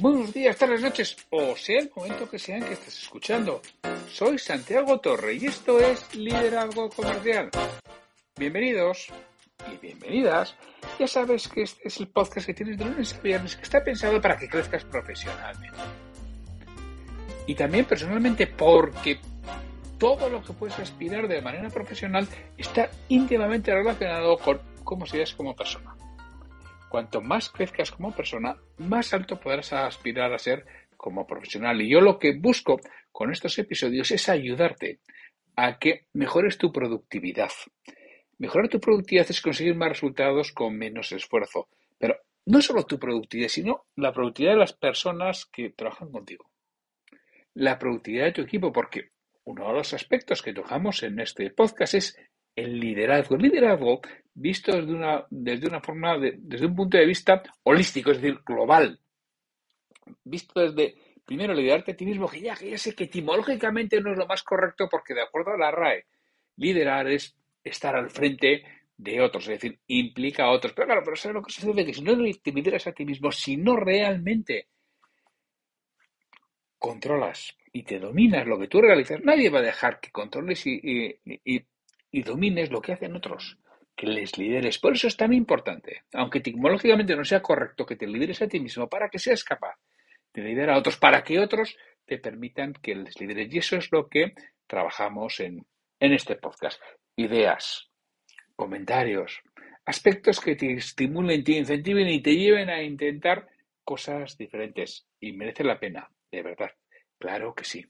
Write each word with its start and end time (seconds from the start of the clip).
Buenos 0.00 0.32
días, 0.32 0.56
tardes, 0.56 0.80
noches, 0.80 1.14
o 1.28 1.54
sea 1.54 1.78
el 1.78 1.90
momento 1.94 2.26
que 2.26 2.38
sean 2.38 2.62
que 2.62 2.72
estés 2.72 3.02
escuchando. 3.02 3.60
Soy 4.10 4.38
Santiago 4.38 4.98
Torre 4.98 5.34
y 5.34 5.44
esto 5.44 5.78
es 5.78 6.14
Liderazgo 6.14 6.88
Comercial. 6.88 7.50
Bienvenidos 8.38 9.08
y 9.70 9.76
bienvenidas. 9.76 10.56
Ya 10.98 11.06
sabes 11.06 11.48
que 11.48 11.64
este 11.64 11.86
es 11.86 12.00
el 12.00 12.08
podcast 12.08 12.46
que 12.46 12.54
tienes 12.54 12.78
de 12.78 12.86
lunes 12.86 13.12
a 13.12 13.20
viernes 13.20 13.56
que 13.56 13.62
está 13.62 13.84
pensado 13.84 14.18
para 14.22 14.38
que 14.38 14.48
crezcas 14.48 14.84
profesionalmente. 14.86 15.78
Y 17.46 17.54
también 17.54 17.84
personalmente 17.84 18.46
porque 18.46 19.20
todo 19.98 20.30
lo 20.30 20.42
que 20.42 20.54
puedes 20.54 20.78
aspirar 20.78 21.28
de 21.28 21.42
manera 21.42 21.68
profesional 21.68 22.26
está 22.56 22.90
íntimamente 23.10 23.74
relacionado 23.74 24.38
con 24.38 24.62
cómo 24.82 25.04
seas 25.04 25.34
como 25.34 25.54
persona. 25.54 25.94
Cuanto 26.90 27.20
más 27.20 27.50
crezcas 27.50 27.92
como 27.92 28.12
persona, 28.12 28.56
más 28.78 29.14
alto 29.14 29.38
podrás 29.38 29.72
aspirar 29.72 30.32
a 30.32 30.38
ser 30.38 30.66
como 30.96 31.24
profesional. 31.24 31.80
Y 31.80 31.88
yo 31.88 32.00
lo 32.00 32.18
que 32.18 32.36
busco 32.36 32.80
con 33.12 33.30
estos 33.30 33.56
episodios 33.60 34.10
es 34.10 34.28
ayudarte 34.28 34.98
a 35.54 35.78
que 35.78 36.06
mejores 36.14 36.58
tu 36.58 36.72
productividad. 36.72 37.52
Mejorar 38.38 38.68
tu 38.68 38.80
productividad 38.80 39.30
es 39.30 39.40
conseguir 39.40 39.76
más 39.76 39.90
resultados 39.90 40.50
con 40.50 40.76
menos 40.76 41.12
esfuerzo. 41.12 41.68
Pero 41.96 42.16
no 42.46 42.60
solo 42.60 42.84
tu 42.84 42.98
productividad, 42.98 43.48
sino 43.48 43.86
la 43.94 44.12
productividad 44.12 44.54
de 44.54 44.58
las 44.58 44.72
personas 44.72 45.46
que 45.46 45.70
trabajan 45.70 46.10
contigo. 46.10 46.50
La 47.54 47.78
productividad 47.78 48.24
de 48.24 48.32
tu 48.32 48.42
equipo, 48.42 48.72
porque 48.72 49.10
uno 49.44 49.68
de 49.68 49.74
los 49.74 49.94
aspectos 49.94 50.42
que 50.42 50.52
tocamos 50.52 51.04
en 51.04 51.20
este 51.20 51.50
podcast 51.50 51.94
es 51.94 52.18
el 52.56 52.80
liderazgo. 52.80 53.36
El 53.36 53.42
liderazgo 53.42 54.00
visto 54.34 54.72
desde 54.72 54.92
una, 54.92 55.26
desde 55.30 55.66
una 55.66 55.80
forma, 55.80 56.18
desde 56.18 56.66
un 56.66 56.74
punto 56.74 56.96
de 56.96 57.06
vista 57.06 57.42
holístico, 57.64 58.10
es 58.10 58.20
decir, 58.20 58.40
global. 58.44 58.98
Visto 60.24 60.60
desde, 60.60 60.94
primero, 61.24 61.54
liderarte 61.54 61.92
a 61.92 61.96
ti 61.96 62.04
mismo, 62.04 62.28
que 62.28 62.40
ya, 62.40 62.54
que 62.54 62.70
ya 62.70 62.78
sé 62.78 62.94
que 62.94 63.04
etimológicamente 63.04 64.00
no 64.00 64.12
es 64.12 64.18
lo 64.18 64.26
más 64.26 64.42
correcto 64.42 64.88
porque 64.90 65.14
de 65.14 65.22
acuerdo 65.22 65.52
a 65.52 65.58
la 65.58 65.70
RAE, 65.70 66.06
liderar 66.56 67.08
es 67.08 67.36
estar 67.62 67.94
al 67.96 68.10
frente 68.10 68.62
de 68.96 69.20
otros, 69.20 69.44
es 69.44 69.60
decir, 69.60 69.78
implica 69.86 70.44
a 70.44 70.50
otros. 70.50 70.72
Pero 70.72 70.86
claro, 70.86 71.02
pero 71.04 71.16
¿sabes 71.16 71.34
lo 71.34 71.42
que 71.42 71.52
sucede? 71.52 71.86
Que 71.86 71.94
si 71.94 72.02
no 72.02 72.16
te 72.42 72.52
lideras 72.52 72.86
a 72.86 72.92
ti 72.92 73.04
mismo, 73.04 73.32
si 73.32 73.56
no 73.56 73.76
realmente 73.76 74.68
controlas 76.78 77.56
y 77.72 77.82
te 77.82 77.98
dominas 77.98 78.46
lo 78.46 78.58
que 78.58 78.68
tú 78.68 78.80
realizas, 78.80 79.22
nadie 79.22 79.50
va 79.50 79.60
a 79.60 79.62
dejar 79.62 80.00
que 80.00 80.10
controles 80.10 80.66
y, 80.66 81.18
y 82.10 82.22
domines 82.22 82.70
lo 82.70 82.80
que 82.80 82.92
hacen 82.92 83.14
otros, 83.14 83.58
que 84.00 84.06
les 84.06 84.38
lideres. 84.38 84.78
Por 84.78 84.94
eso 84.94 85.08
es 85.08 85.16
tan 85.18 85.34
importante, 85.34 86.04
aunque 86.14 86.38
etimológicamente 86.38 87.14
no 87.14 87.22
sea 87.22 87.42
correcto, 87.42 87.84
que 87.84 87.96
te 87.96 88.06
lideres 88.06 88.40
a 88.40 88.48
ti 88.48 88.58
mismo 88.58 88.88
para 88.88 89.10
que 89.10 89.18
seas 89.18 89.44
capaz 89.44 89.76
de 90.32 90.40
liderar 90.40 90.76
a 90.76 90.78
otros, 90.78 90.96
para 90.96 91.22
que 91.22 91.38
otros 91.38 91.76
te 92.06 92.16
permitan 92.16 92.72
que 92.72 92.94
les 92.94 93.20
lideres. 93.20 93.52
Y 93.52 93.58
eso 93.58 93.76
es 93.76 93.92
lo 93.92 94.08
que 94.08 94.32
trabajamos 94.66 95.40
en, 95.40 95.66
en 95.98 96.12
este 96.14 96.36
podcast. 96.36 96.80
Ideas, 97.14 97.90
comentarios, 98.56 99.42
aspectos 99.84 100.40
que 100.40 100.56
te 100.56 100.72
estimulen, 100.72 101.44
te 101.44 101.52
incentiven 101.58 102.08
y 102.08 102.22
te 102.22 102.34
lleven 102.34 102.70
a 102.70 102.82
intentar 102.82 103.48
cosas 103.84 104.38
diferentes. 104.38 105.06
Y 105.20 105.32
merece 105.32 105.62
la 105.62 105.78
pena, 105.78 106.10
de 106.32 106.42
verdad. 106.42 106.70
Claro 107.18 107.54
que 107.54 107.64
sí. 107.64 107.84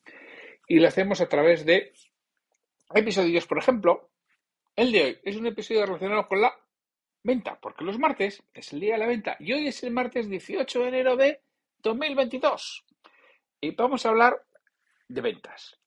Y 0.67 0.81
lo 0.81 0.89
hacemos 0.89 1.21
a 1.21 1.29
través 1.29 1.65
de 1.65 1.93
episodios, 2.93 3.47
por 3.47 3.59
ejemplo, 3.59 4.10
el 4.81 4.93
de 4.93 5.03
hoy 5.03 5.19
es 5.25 5.37
un 5.37 5.47
episodio 5.47 5.85
relacionado 5.85 6.27
con 6.27 6.41
la 6.41 6.55
venta, 7.23 7.59
porque 7.61 7.85
los 7.85 7.99
martes 7.99 8.43
es 8.55 8.73
el 8.73 8.81
día 8.81 8.95
de 8.95 9.01
la 9.01 9.07
venta 9.07 9.37
y 9.39 9.53
hoy 9.53 9.67
es 9.67 9.83
el 9.83 9.91
martes 9.91 10.27
18 10.27 10.81
de 10.81 10.89
enero 10.89 11.17
de 11.17 11.43
2022. 11.83 12.87
Y 13.61 13.73
vamos 13.73 14.07
a 14.07 14.09
hablar 14.09 14.43
de 15.07 15.21
ventas. 15.21 15.79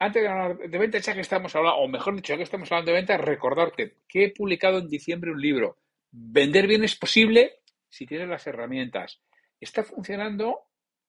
Antes 0.00 0.22
de 0.22 0.28
hablar 0.28 0.58
de 0.58 0.78
ventas, 0.78 1.06
ya 1.06 1.14
que 1.14 1.20
estamos 1.20 1.54
hablando, 1.54 1.78
o 1.78 1.86
mejor 1.86 2.16
dicho, 2.16 2.32
ya 2.32 2.36
que 2.36 2.42
estamos 2.42 2.70
hablando 2.72 2.90
de 2.90 2.98
ventas, 2.98 3.20
recordarte 3.20 3.98
que 4.08 4.24
he 4.24 4.30
publicado 4.30 4.78
en 4.78 4.88
diciembre 4.88 5.30
un 5.30 5.40
libro, 5.40 5.78
Vender 6.10 6.66
bien 6.66 6.82
es 6.82 6.96
posible 6.96 7.60
si 7.88 8.06
tienes 8.06 8.28
las 8.28 8.46
herramientas. 8.46 9.20
Está 9.60 9.84
funcionando 9.84 10.62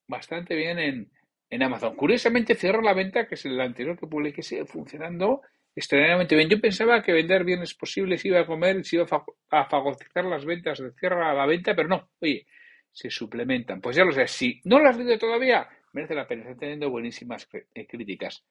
bastante 0.07 0.55
bien 0.55 0.77
en, 0.77 1.11
en 1.49 1.63
Amazon. 1.63 1.95
Curiosamente, 1.95 2.53
cierra 2.53 2.81
la 2.81 2.93
venta, 2.93 3.27
que 3.27 3.35
es 3.35 3.45
el 3.45 3.59
anterior 3.59 3.97
que 3.97 4.07
publiqué, 4.07 4.43
sigue 4.43 4.65
funcionando 4.65 5.41
extraordinariamente 5.75 6.35
bien. 6.35 6.49
Yo 6.49 6.59
pensaba 6.59 7.01
que 7.01 7.13
vender 7.13 7.43
bienes 7.43 7.73
posibles 7.73 8.23
iba 8.25 8.39
a 8.39 8.45
comer, 8.45 8.83
se 8.83 8.97
iba 8.97 9.05
a 9.51 9.65
fagocizar 9.65 10.25
las 10.25 10.45
ventas 10.45 10.79
de 10.79 10.91
cierra 10.93 11.31
a 11.31 11.33
la 11.33 11.45
venta, 11.45 11.75
pero 11.75 11.87
no. 11.87 12.09
Oye, 12.19 12.45
se 12.91 13.09
suplementan. 13.09 13.81
Pues 13.81 13.95
ya 13.95 14.03
lo 14.03 14.11
sé. 14.11 14.27
Si 14.27 14.61
no 14.65 14.79
lo 14.79 14.89
has 14.89 14.97
leído 14.97 15.17
todavía, 15.17 15.67
merece 15.93 16.15
la 16.15 16.27
pena. 16.27 16.43
Está 16.43 16.59
teniendo 16.59 16.89
buenísimas 16.89 17.47
eh, 17.53 17.87
críticas. 17.87 18.43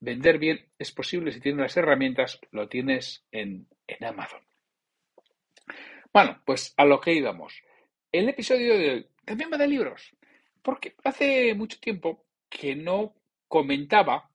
Vender 0.00 0.38
bien 0.38 0.66
es 0.78 0.92
posible 0.92 1.32
si 1.32 1.40
tienes 1.40 1.60
las 1.60 1.76
herramientas, 1.76 2.40
lo 2.52 2.68
tienes 2.68 3.24
en, 3.32 3.66
en 3.86 4.04
Amazon. 4.04 4.40
Bueno, 6.12 6.40
pues 6.44 6.72
a 6.76 6.84
lo 6.84 7.00
que 7.00 7.12
íbamos. 7.12 7.62
El 8.12 8.28
episodio 8.28 8.78
de 8.78 8.90
hoy 8.90 9.06
también 9.24 9.50
va 9.52 9.58
de 9.58 9.68
libros, 9.68 10.16
porque 10.62 10.94
hace 11.04 11.54
mucho 11.54 11.78
tiempo 11.80 12.24
que 12.48 12.74
no 12.74 13.14
comentaba 13.48 14.27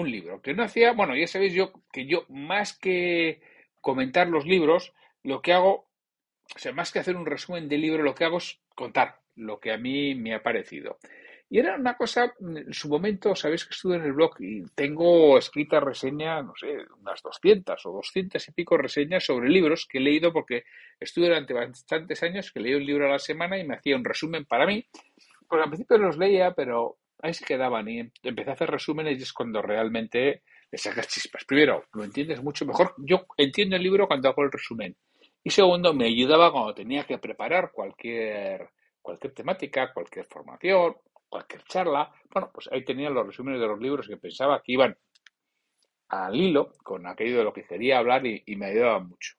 un 0.00 0.10
libro, 0.10 0.40
que 0.40 0.54
no 0.54 0.62
hacía, 0.62 0.92
bueno, 0.92 1.16
ya 1.16 1.26
sabéis 1.26 1.54
yo 1.54 1.72
que 1.92 2.06
yo 2.06 2.24
más 2.28 2.76
que 2.78 3.40
comentar 3.80 4.28
los 4.28 4.46
libros, 4.46 4.92
lo 5.22 5.42
que 5.42 5.52
hago, 5.52 5.88
o 6.54 6.58
sea, 6.58 6.72
más 6.72 6.92
que 6.92 6.98
hacer 6.98 7.16
un 7.16 7.26
resumen 7.26 7.68
del 7.68 7.80
libro, 7.80 8.02
lo 8.02 8.14
que 8.14 8.24
hago 8.24 8.38
es 8.38 8.60
contar 8.74 9.20
lo 9.36 9.60
que 9.60 9.72
a 9.72 9.78
mí 9.78 10.14
me 10.14 10.34
ha 10.34 10.42
parecido. 10.42 10.98
Y 11.50 11.58
era 11.58 11.76
una 11.76 11.96
cosa, 11.96 12.34
en 12.40 12.74
su 12.74 12.90
momento, 12.90 13.34
sabéis 13.34 13.64
que 13.64 13.72
estuve 13.72 13.96
en 13.96 14.02
el 14.02 14.12
blog 14.12 14.34
y 14.38 14.64
tengo 14.74 15.38
escrita 15.38 15.80
reseña, 15.80 16.42
no 16.42 16.52
sé, 16.54 16.76
unas 17.00 17.22
200 17.22 17.86
o 17.86 17.92
200 17.92 18.48
y 18.48 18.52
pico 18.52 18.76
reseñas 18.76 19.24
sobre 19.24 19.48
libros 19.48 19.86
que 19.86 19.96
he 19.96 20.00
leído 20.00 20.30
porque 20.30 20.64
estuve 21.00 21.28
durante 21.28 21.54
bastantes 21.54 22.22
años 22.22 22.52
que 22.52 22.60
leí 22.60 22.74
un 22.74 22.84
libro 22.84 23.06
a 23.06 23.12
la 23.12 23.18
semana 23.18 23.58
y 23.58 23.66
me 23.66 23.76
hacía 23.76 23.96
un 23.96 24.04
resumen 24.04 24.44
para 24.44 24.66
mí. 24.66 24.86
Pues 25.48 25.62
al 25.62 25.70
principio 25.70 25.96
los 25.96 26.18
leía, 26.18 26.52
pero 26.52 26.98
ahí 27.22 27.34
se 27.34 27.44
quedaban 27.44 27.88
y 27.88 28.10
empecé 28.22 28.50
a 28.50 28.52
hacer 28.54 28.70
resúmenes 28.70 29.18
y 29.18 29.22
es 29.22 29.32
cuando 29.32 29.62
realmente 29.62 30.42
le 30.70 30.78
sacas 30.78 31.08
chispas. 31.08 31.44
Primero, 31.44 31.84
lo 31.92 32.04
entiendes 32.04 32.42
mucho 32.42 32.66
mejor. 32.66 32.94
Yo 32.98 33.26
entiendo 33.36 33.76
el 33.76 33.82
libro 33.82 34.06
cuando 34.06 34.28
hago 34.28 34.42
el 34.42 34.52
resumen. 34.52 34.96
Y 35.42 35.50
segundo, 35.50 35.94
me 35.94 36.06
ayudaba 36.06 36.52
cuando 36.52 36.74
tenía 36.74 37.04
que 37.04 37.18
preparar 37.18 37.72
cualquier, 37.72 38.70
cualquier 39.00 39.32
temática, 39.32 39.92
cualquier 39.92 40.26
formación, 40.26 40.96
cualquier 41.28 41.62
charla. 41.64 42.12
Bueno, 42.30 42.50
pues 42.52 42.68
ahí 42.70 42.84
tenía 42.84 43.10
los 43.10 43.26
resúmenes 43.26 43.60
de 43.60 43.66
los 43.66 43.80
libros 43.80 44.06
que 44.06 44.16
pensaba 44.16 44.62
que 44.62 44.72
iban 44.72 44.96
al 46.08 46.34
hilo 46.34 46.72
con 46.82 47.06
aquello 47.06 47.38
de 47.38 47.44
lo 47.44 47.52
que 47.52 47.64
quería 47.64 47.98
hablar 47.98 48.26
y, 48.26 48.42
y 48.46 48.56
me 48.56 48.66
ayudaban 48.66 49.08
mucho. 49.08 49.34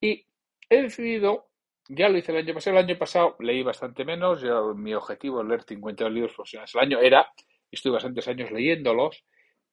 Y 0.00 0.26
he 0.68 0.82
decidido 0.82 1.51
ya 1.94 2.08
lo 2.08 2.18
hice 2.18 2.32
el 2.32 2.38
año 2.38 2.54
pasado. 2.54 2.76
El 2.76 2.84
año 2.84 2.98
pasado 2.98 3.36
leí 3.40 3.62
bastante 3.62 4.04
menos. 4.04 4.40
Yo, 4.40 4.74
mi 4.74 4.94
objetivo 4.94 5.42
es 5.42 5.48
leer 5.48 5.62
52 5.62 6.12
libros 6.12 6.34
profesionales 6.34 6.74
al 6.74 6.82
año 6.82 6.98
era, 7.00 7.30
estuve 7.70 7.94
bastantes 7.94 8.26
años 8.28 8.50
leyéndolos. 8.50 9.24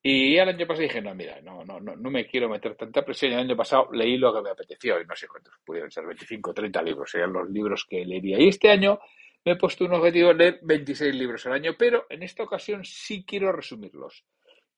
Y 0.01 0.37
el 0.37 0.47
año 0.47 0.65
pasado 0.65 0.83
dije, 0.83 1.01
no, 1.01 1.13
mira, 1.13 1.41
no, 1.41 1.65
no, 1.65 1.79
no, 1.79 1.95
no 1.95 2.09
me 2.09 2.25
quiero 2.25 2.47
meter 2.49 2.75
tanta 2.75 3.03
presión. 3.03 3.33
El 3.33 3.39
año 3.39 3.55
pasado 3.55 3.89
leí 3.91 4.17
lo 4.17 4.33
que 4.33 4.41
me 4.41 4.49
apeteció 4.49 5.01
y 5.01 5.05
no 5.05 5.15
sé 5.15 5.27
cuántos 5.27 5.53
pudieron 5.65 5.91
ser, 5.91 6.05
25 6.05 6.51
o 6.51 6.53
30 6.53 6.81
libros, 6.83 7.11
serían 7.11 7.33
los 7.33 7.49
libros 7.49 7.85
que 7.89 8.05
leería. 8.05 8.39
Y 8.39 8.47
este 8.47 8.69
año 8.69 8.99
me 9.43 9.53
he 9.53 9.55
puesto 9.57 9.85
un 9.85 9.93
objetivo 9.93 10.29
de 10.29 10.35
leer 10.35 10.59
26 10.61 11.15
libros 11.15 11.45
al 11.45 11.53
año, 11.53 11.75
pero 11.77 12.05
en 12.09 12.23
esta 12.23 12.43
ocasión 12.43 12.85
sí 12.85 13.25
quiero 13.25 13.51
resumirlos. 13.51 14.23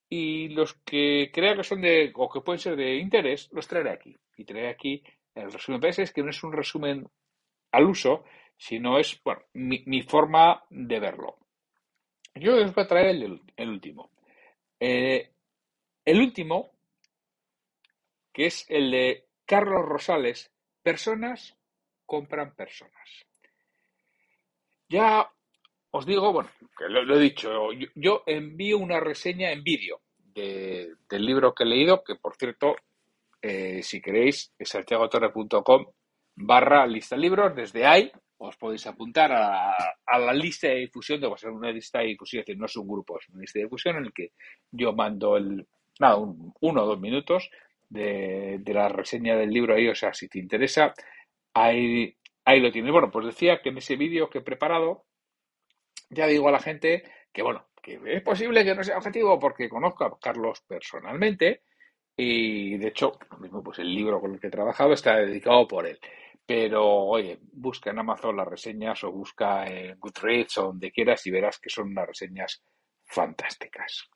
Y 0.10 0.50
los 0.50 0.74
que 0.84 1.30
crea 1.34 1.56
que 1.56 1.64
son 1.64 1.82
de, 1.82 2.12
o 2.16 2.30
que 2.30 2.42
pueden 2.42 2.60
ser 2.60 2.76
de 2.76 2.96
interés, 2.96 3.48
los 3.52 3.68
traeré 3.68 3.92
aquí. 3.92 4.18
Y 4.38 4.44
traeré 4.44 4.70
aquí 4.70 5.04
el 5.36 5.52
resumen. 5.52 5.82
Es 5.86 6.12
que 6.12 6.24
no 6.24 6.32
es 6.32 6.44
un 6.44 6.52
resumen 6.52 7.08
al 7.72 7.86
uso, 7.86 8.24
sino 8.58 9.00
es 9.00 9.20
bueno, 9.24 9.42
mi, 9.54 10.02
forma 10.04 10.64
de 10.70 11.00
verlo. 11.00 11.38
Yo 12.36 12.56
les 12.56 12.74
voy 12.74 12.84
a 12.84 12.88
traer 12.88 13.16
el, 13.16 13.70
último. 13.70 14.12
Eh, 14.80 15.32
el 16.06 16.20
último, 16.20 16.72
que 18.32 18.46
es 18.46 18.66
el 18.70 18.92
de 18.92 19.26
Carlos 19.46 19.86
Rosales, 19.86 20.52
personas 20.84 21.58
compran 22.06 22.56
personas. 22.56 23.26
Ya 24.90 25.30
os 25.92 26.06
digo, 26.06 26.32
bueno, 26.32 26.50
que 26.78 26.88
lo, 26.88 27.16
he 27.16 27.20
dicho, 27.20 27.50
yo, 27.96 28.24
envío 28.26 28.78
una 28.78 29.00
reseña 29.00 29.52
en 29.52 29.64
vídeo 29.64 30.02
del 30.34 31.26
libro 31.26 31.54
que 31.54 31.64
he 31.64 31.68
leído, 31.68 32.04
que 32.04 32.16
por 32.16 32.36
cierto, 32.36 32.76
eh, 33.42 33.82
si 33.84 34.02
queréis, 34.02 34.54
es 34.58 34.70
santiagotorre.com 34.70 35.86
barra 36.42 36.86
lista 36.86 37.16
de 37.16 37.22
libros. 37.22 37.56
Desde 37.56 37.86
ahí 37.86 38.12
os 38.38 38.58
podéis 38.58 38.86
apuntar 38.88 39.32
a, 39.32 40.20
la 40.20 40.34
lista 40.34 40.68
de 40.68 40.76
difusión, 40.76 41.22
va 41.22 41.36
a 41.36 41.38
ser 41.38 41.52
una 41.52 41.72
lista 41.72 42.00
de 42.00 42.08
difusión, 42.08 42.40
es 42.40 42.48
decir, 42.48 42.60
no 42.60 42.66
es 42.66 42.76
un 42.76 42.88
grupo, 42.88 43.20
es 43.20 43.30
una 43.30 43.42
lista 43.42 43.60
de 43.60 43.66
difusión 43.66 43.98
en 43.98 44.06
el 44.06 44.14
que 44.14 44.32
yo 44.72 44.94
mando 44.94 45.38
el, 45.38 45.68
nada, 46.00 46.18
uno 46.18 46.84
o 46.84 46.86
dos 46.86 47.00
minutos 47.00 47.50
de, 47.88 48.62
la 48.66 48.90
reseña 48.90 49.36
del 49.36 49.52
libro 49.52 49.76
ahí, 49.76 49.88
o 49.88 49.96
sea, 49.96 50.14
si 50.14 50.28
te 50.28 50.40
interesa, 50.40 50.94
ahí, 51.54 52.16
ahí 52.46 52.60
lo 52.60 52.72
tienes. 52.72 52.92
Bueno, 52.92 53.12
pues 53.12 53.28
decía 53.28 53.62
que 53.62 53.70
en 53.70 53.78
ese 53.78 53.96
vídeo 53.96 54.30
que 54.30 54.40
he 54.40 54.42
preparado, 54.42 55.06
ya 56.10 56.26
digo 56.26 56.48
a 56.48 56.52
la 56.52 56.60
gente 56.60 57.04
que, 57.32 57.44
bueno, 57.44 57.68
que 57.82 58.00
es 58.06 58.22
posible 58.24 58.64
que 58.64 58.76
no 58.76 58.84
sea 58.84 58.98
objetivo 58.98 59.40
porque 59.40 59.70
conozco 59.70 60.04
a 60.04 60.20
Carlos 60.20 60.62
personalmente 60.68 61.62
y, 62.18 62.78
de 62.78 62.88
hecho, 62.88 63.18
mismo, 63.40 63.64
pues 63.64 63.80
el 63.80 63.94
libro 63.94 64.20
con 64.20 64.34
el 64.34 64.40
que 64.40 64.48
he 64.48 64.52
trabajado 64.52 64.94
está 64.94 65.18
dedicado 65.18 65.68
por 65.68 65.88
él. 65.88 66.00
Pero, 66.46 66.86
oye, 66.86 67.40
busca 67.54 67.92
en 67.92 68.00
Amazon 68.00 68.36
las 68.36 68.48
reseñas 68.48 69.04
o 69.04 69.12
busca 69.12 69.66
en 69.66 70.00
Goodreads 70.00 70.58
o 70.58 70.64
donde 70.64 70.92
quieras 70.92 71.26
y 71.28 71.32
verás 71.32 71.60
que 71.60 71.70
son 71.70 71.90
unas 71.90 72.08
reseñas 72.08 72.64
fantásticas. 73.04 74.10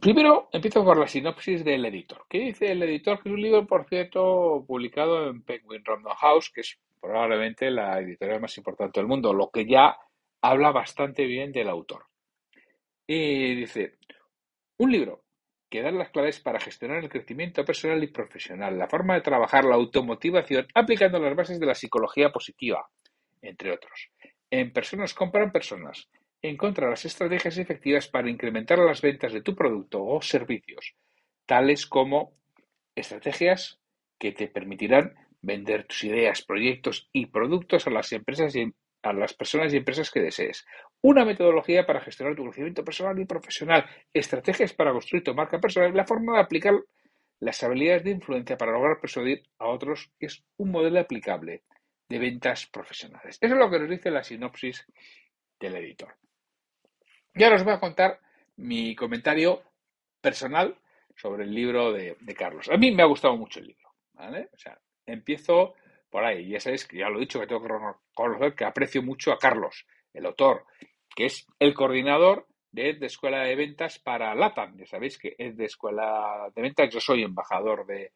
Primero 0.00 0.48
empiezo 0.52 0.84
por 0.84 0.98
la 0.98 1.08
sinopsis 1.08 1.64
del 1.64 1.84
editor. 1.86 2.24
¿Qué 2.28 2.38
dice 2.38 2.70
el 2.70 2.82
editor? 2.82 3.20
Que 3.20 3.28
es 3.28 3.34
un 3.34 3.42
libro, 3.42 3.66
por 3.66 3.88
cierto, 3.88 4.64
publicado 4.66 5.28
en 5.28 5.42
Penguin 5.42 5.84
Random 5.84 6.12
House, 6.14 6.50
que 6.50 6.60
es 6.60 6.78
probablemente 7.00 7.70
la 7.70 7.98
editorial 8.00 8.40
más 8.40 8.56
importante 8.58 9.00
del 9.00 9.08
mundo, 9.08 9.32
lo 9.32 9.50
que 9.50 9.66
ya 9.66 9.96
habla 10.40 10.70
bastante 10.70 11.24
bien 11.24 11.50
del 11.50 11.68
autor. 11.68 12.04
Y 13.06 13.54
dice, 13.56 13.98
un 14.76 14.92
libro 14.92 15.24
que 15.68 15.82
da 15.82 15.90
las 15.90 16.10
claves 16.10 16.40
para 16.40 16.60
gestionar 16.60 16.98
el 16.98 17.08
crecimiento 17.08 17.64
personal 17.64 18.02
y 18.02 18.08
profesional, 18.08 18.78
la 18.78 18.88
forma 18.88 19.14
de 19.14 19.20
trabajar 19.20 19.64
la 19.64 19.74
automotivación 19.74 20.66
aplicando 20.74 21.18
las 21.18 21.36
bases 21.36 21.60
de 21.60 21.66
la 21.66 21.74
psicología 21.74 22.30
positiva, 22.30 22.88
entre 23.42 23.72
otros. 23.72 24.10
En 24.50 24.72
Personas 24.72 25.12
compran 25.14 25.52
personas. 25.52 26.08
Encuentra 26.40 26.88
las 26.88 27.04
estrategias 27.04 27.58
efectivas 27.58 28.08
para 28.08 28.30
incrementar 28.30 28.78
las 28.78 29.02
ventas 29.02 29.32
de 29.32 29.42
tu 29.42 29.54
producto 29.54 30.04
o 30.04 30.22
servicios, 30.22 30.94
tales 31.46 31.86
como 31.86 32.32
estrategias 32.94 33.80
que 34.18 34.32
te 34.32 34.48
permitirán 34.48 35.14
vender 35.42 35.84
tus 35.84 36.04
ideas, 36.04 36.42
proyectos 36.42 37.08
y 37.12 37.26
productos 37.26 37.86
a 37.86 37.90
las 37.90 38.12
empresas 38.12 38.54
y 38.56 38.72
a 39.02 39.12
las 39.12 39.34
personas 39.34 39.72
y 39.72 39.78
empresas 39.78 40.10
que 40.10 40.20
desees. 40.20 40.64
Una 41.02 41.24
metodología 41.24 41.86
para 41.86 42.00
gestionar 42.00 42.34
tu 42.34 42.44
crecimiento 42.44 42.84
personal 42.84 43.18
y 43.18 43.24
profesional. 43.24 43.86
Estrategias 44.12 44.72
para 44.72 44.92
construir 44.92 45.22
tu 45.22 45.34
marca 45.34 45.60
personal. 45.60 45.94
La 45.94 46.04
forma 46.04 46.34
de 46.34 46.40
aplicar 46.40 46.74
las 47.40 47.62
habilidades 47.62 48.04
de 48.04 48.10
influencia 48.10 48.56
para 48.56 48.72
lograr 48.72 49.00
persuadir 49.00 49.42
a 49.58 49.68
otros 49.68 50.10
es 50.18 50.42
un 50.56 50.70
modelo 50.70 50.98
aplicable 50.98 51.62
de 52.08 52.18
ventas 52.18 52.66
profesionales. 52.66 53.38
Eso 53.40 53.54
es 53.54 53.58
lo 53.58 53.70
que 53.70 53.78
nos 53.78 53.90
dice 53.90 54.10
la 54.10 54.24
sinopsis 54.24 54.86
del 55.60 55.76
editor. 55.76 56.16
Y 57.34 57.44
ahora 57.44 57.56
os 57.56 57.64
voy 57.64 57.74
a 57.74 57.80
contar 57.80 58.20
mi 58.56 58.96
comentario 58.96 59.62
personal 60.20 60.76
sobre 61.14 61.44
el 61.44 61.54
libro 61.54 61.92
de, 61.92 62.16
Carlos. 62.36 62.68
A 62.70 62.76
mí 62.76 62.90
me 62.90 63.02
ha 63.02 63.06
gustado 63.06 63.36
mucho 63.36 63.60
el 63.60 63.68
libro. 63.68 63.88
O 64.14 64.58
sea, 64.58 64.78
empiezo 65.06 65.74
por 66.10 66.24
ahí. 66.24 66.48
Ya 66.48 66.60
sabéis 66.60 66.86
que 66.86 66.98
ya 66.98 67.08
lo 67.08 67.18
he 67.18 67.20
dicho, 67.20 67.38
que 67.38 67.46
tengo 67.46 67.62
que 67.62 67.68
reconocer 67.68 68.54
que 68.54 68.64
aprecio 68.64 69.02
mucho 69.02 69.32
a 69.32 69.38
Carlos, 69.38 69.86
el 70.12 70.26
autor, 70.26 70.64
que 71.14 71.26
es 71.26 71.46
el 71.58 71.74
coordinador 71.74 72.46
de 72.70 72.94
de 72.94 73.06
Escuela 73.06 73.44
de 73.44 73.56
Ventas 73.56 73.98
para 73.98 74.34
LATAM. 74.34 74.76
Ya 74.78 74.86
sabéis 74.86 75.18
que 75.18 75.34
es 75.38 75.56
de 75.56 75.64
Escuela 75.64 76.50
de 76.54 76.62
Ventas, 76.62 76.90
yo 76.90 77.00
soy 77.00 77.22
embajador 77.22 77.86
de, 77.86 78.12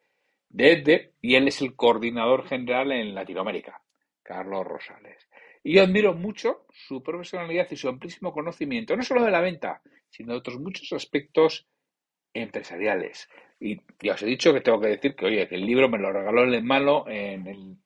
de 0.48 0.72
EDDE 0.72 1.14
y 1.20 1.34
él 1.34 1.48
es 1.48 1.60
el 1.62 1.74
coordinador 1.74 2.46
general 2.46 2.92
en 2.92 3.14
Latinoamérica, 3.14 3.82
Carlos 4.22 4.66
Rosales. 4.66 5.28
Y 5.64 5.74
yo 5.74 5.82
admiro 5.82 6.14
mucho 6.14 6.66
su 6.70 7.02
profesionalidad 7.02 7.68
y 7.70 7.76
su 7.76 7.88
amplísimo 7.88 8.32
conocimiento, 8.32 8.96
no 8.96 9.02
solo 9.02 9.24
de 9.24 9.30
la 9.30 9.40
venta, 9.40 9.80
sino 10.10 10.32
de 10.32 10.38
otros 10.38 10.58
muchos 10.58 10.92
aspectos 10.92 11.66
empresariales. 12.34 13.28
Y 13.60 13.80
ya 14.00 14.14
os 14.14 14.22
he 14.22 14.26
dicho 14.26 14.52
que 14.52 14.60
tengo 14.60 14.80
que 14.80 14.88
decir 14.88 15.14
que, 15.14 15.26
oye, 15.26 15.48
que 15.48 15.54
el 15.54 15.64
libro 15.64 15.88
me 15.88 15.98
lo 15.98 16.12
regaló 16.12 16.42
el 16.42 16.62
malo 16.64 17.08
en 17.08 17.46
el 17.46 17.76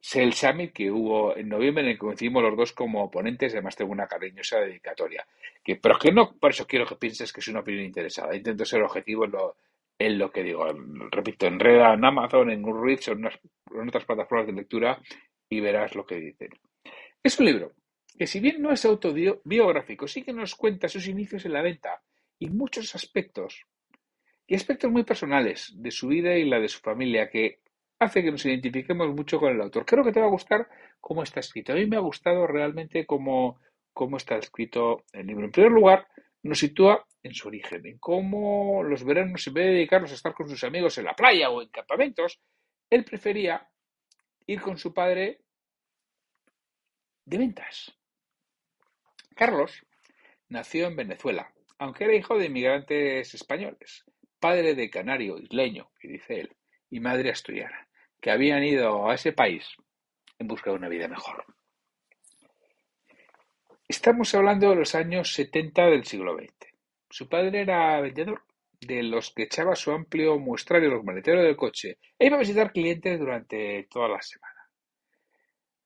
Sales 0.00 0.36
Summit 0.36 0.72
que 0.72 0.90
hubo 0.90 1.36
en 1.36 1.48
noviembre, 1.48 1.84
en 1.84 1.90
el 1.90 1.94
que 1.94 2.06
coincidimos 2.06 2.42
los 2.42 2.56
dos 2.56 2.72
como 2.72 3.10
ponentes, 3.10 3.52
además 3.52 3.76
tengo 3.76 3.92
una 3.92 4.06
cariñosa 4.06 4.58
dedicatoria. 4.60 5.26
Que, 5.62 5.76
pero 5.76 5.98
que 5.98 6.10
no, 6.10 6.36
por 6.38 6.50
eso 6.50 6.66
quiero 6.66 6.86
que 6.86 6.96
pienses 6.96 7.32
que 7.32 7.40
es 7.40 7.48
una 7.48 7.60
opinión 7.60 7.84
interesada. 7.84 8.34
Intento 8.34 8.64
ser 8.64 8.82
objetivo 8.82 9.26
en 9.26 9.32
lo, 9.32 9.56
en 9.98 10.18
lo 10.18 10.32
que 10.32 10.42
digo. 10.42 10.66
Repito, 11.10 11.46
enreda 11.46 11.94
en 11.94 12.04
Amazon, 12.04 12.50
en 12.50 12.62
Goodreads 12.62 13.08
o 13.08 13.12
en, 13.12 13.26
en 13.26 13.88
otras 13.88 14.06
plataformas 14.06 14.46
de 14.46 14.54
lectura 14.54 14.98
y 15.48 15.60
verás 15.60 15.94
lo 15.94 16.06
que 16.06 16.16
dicen. 16.16 16.48
Es 17.22 17.38
un 17.38 17.46
libro 17.46 17.72
que 18.16 18.26
si 18.26 18.40
bien 18.40 18.60
no 18.60 18.72
es 18.72 18.84
autobiográfico, 18.84 20.06
sí 20.06 20.22
que 20.22 20.32
nos 20.32 20.54
cuenta 20.54 20.88
sus 20.88 21.06
inicios 21.08 21.44
en 21.44 21.52
la 21.52 21.62
venta 21.62 22.02
y 22.38 22.48
muchos 22.48 22.94
aspectos, 22.94 23.66
y 24.46 24.54
aspectos 24.54 24.90
muy 24.90 25.04
personales 25.04 25.72
de 25.76 25.90
su 25.90 26.08
vida 26.08 26.36
y 26.36 26.44
la 26.44 26.58
de 26.58 26.68
su 26.68 26.80
familia, 26.80 27.30
que 27.30 27.60
hace 28.00 28.22
que 28.22 28.30
nos 28.30 28.44
identifiquemos 28.46 29.14
mucho 29.14 29.38
con 29.38 29.52
el 29.52 29.60
autor. 29.60 29.84
Creo 29.84 30.02
que 30.02 30.12
te 30.12 30.20
va 30.20 30.26
a 30.26 30.30
gustar 30.30 30.68
cómo 31.00 31.22
está 31.22 31.40
escrito. 31.40 31.72
A 31.72 31.76
mí 31.76 31.86
me 31.86 31.96
ha 31.96 32.00
gustado 32.00 32.46
realmente 32.46 33.04
cómo, 33.06 33.60
cómo 33.92 34.16
está 34.16 34.36
escrito 34.38 35.04
el 35.12 35.26
libro. 35.26 35.44
En 35.44 35.52
primer 35.52 35.70
lugar, 35.70 36.08
nos 36.42 36.58
sitúa 36.58 37.06
en 37.22 37.34
su 37.34 37.48
origen, 37.48 37.86
en 37.86 37.98
cómo 37.98 38.82
los 38.82 39.04
veranos, 39.04 39.46
en 39.46 39.54
vez 39.54 39.66
de 39.66 39.72
dedicarlos 39.72 40.10
a 40.12 40.14
estar 40.14 40.32
con 40.32 40.48
sus 40.48 40.64
amigos 40.64 40.96
en 40.96 41.04
la 41.04 41.14
playa 41.14 41.50
o 41.50 41.60
en 41.60 41.68
campamentos, 41.68 42.40
él 42.88 43.04
prefería 43.04 43.68
ir 44.46 44.62
con 44.62 44.78
su 44.78 44.94
padre 44.94 45.42
de 47.26 47.38
ventas. 47.38 47.94
Carlos 49.36 49.86
nació 50.48 50.86
en 50.86 50.96
Venezuela, 50.96 51.52
aunque 51.78 52.04
era 52.04 52.14
hijo 52.14 52.38
de 52.38 52.46
inmigrantes 52.46 53.34
españoles, 53.34 54.06
padre 54.38 54.74
de 54.74 54.88
canario 54.88 55.38
isleño, 55.38 55.90
que 56.00 56.08
dice 56.08 56.40
él, 56.40 56.56
y 56.88 57.00
madre 57.00 57.30
asturiana 57.30 57.89
que 58.20 58.30
habían 58.30 58.62
ido 58.62 59.08
a 59.08 59.14
ese 59.14 59.32
país 59.32 59.66
en 60.38 60.46
busca 60.46 60.70
de 60.70 60.76
una 60.76 60.88
vida 60.88 61.08
mejor. 61.08 61.44
Estamos 63.88 64.34
hablando 64.34 64.70
de 64.70 64.76
los 64.76 64.94
años 64.94 65.32
70 65.34 65.86
del 65.86 66.04
siglo 66.04 66.36
XX. 66.36 66.54
Su 67.08 67.28
padre 67.28 67.62
era 67.62 68.00
vendedor 68.00 68.44
de 68.80 69.02
los 69.02 69.32
que 69.32 69.42
echaba 69.42 69.74
su 69.74 69.90
amplio 69.90 70.38
muestrario 70.38 70.90
los 70.90 71.04
maleteros 71.04 71.44
del 71.44 71.56
coche 71.56 71.98
e 72.18 72.26
iba 72.26 72.36
a 72.36 72.40
visitar 72.40 72.72
clientes 72.72 73.18
durante 73.18 73.86
toda 73.90 74.08
la 74.08 74.22
semana. 74.22 74.54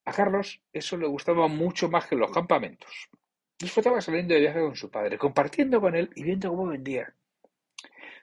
A 0.05 0.13
Carlos 0.13 0.61
eso 0.71 0.97
le 0.97 1.07
gustaba 1.07 1.47
mucho 1.47 1.89
más 1.89 2.05
que 2.05 2.15
los 2.15 2.31
campamentos. 2.31 3.09
Disfrutaba 3.57 4.01
saliendo 4.01 4.33
de 4.33 4.41
viaje 4.41 4.59
con 4.59 4.75
su 4.75 4.91
padre, 4.91 5.17
compartiendo 5.17 5.81
con 5.81 5.95
él 5.95 6.09
y 6.15 6.23
viendo 6.23 6.49
cómo 6.49 6.67
vendía. 6.67 7.13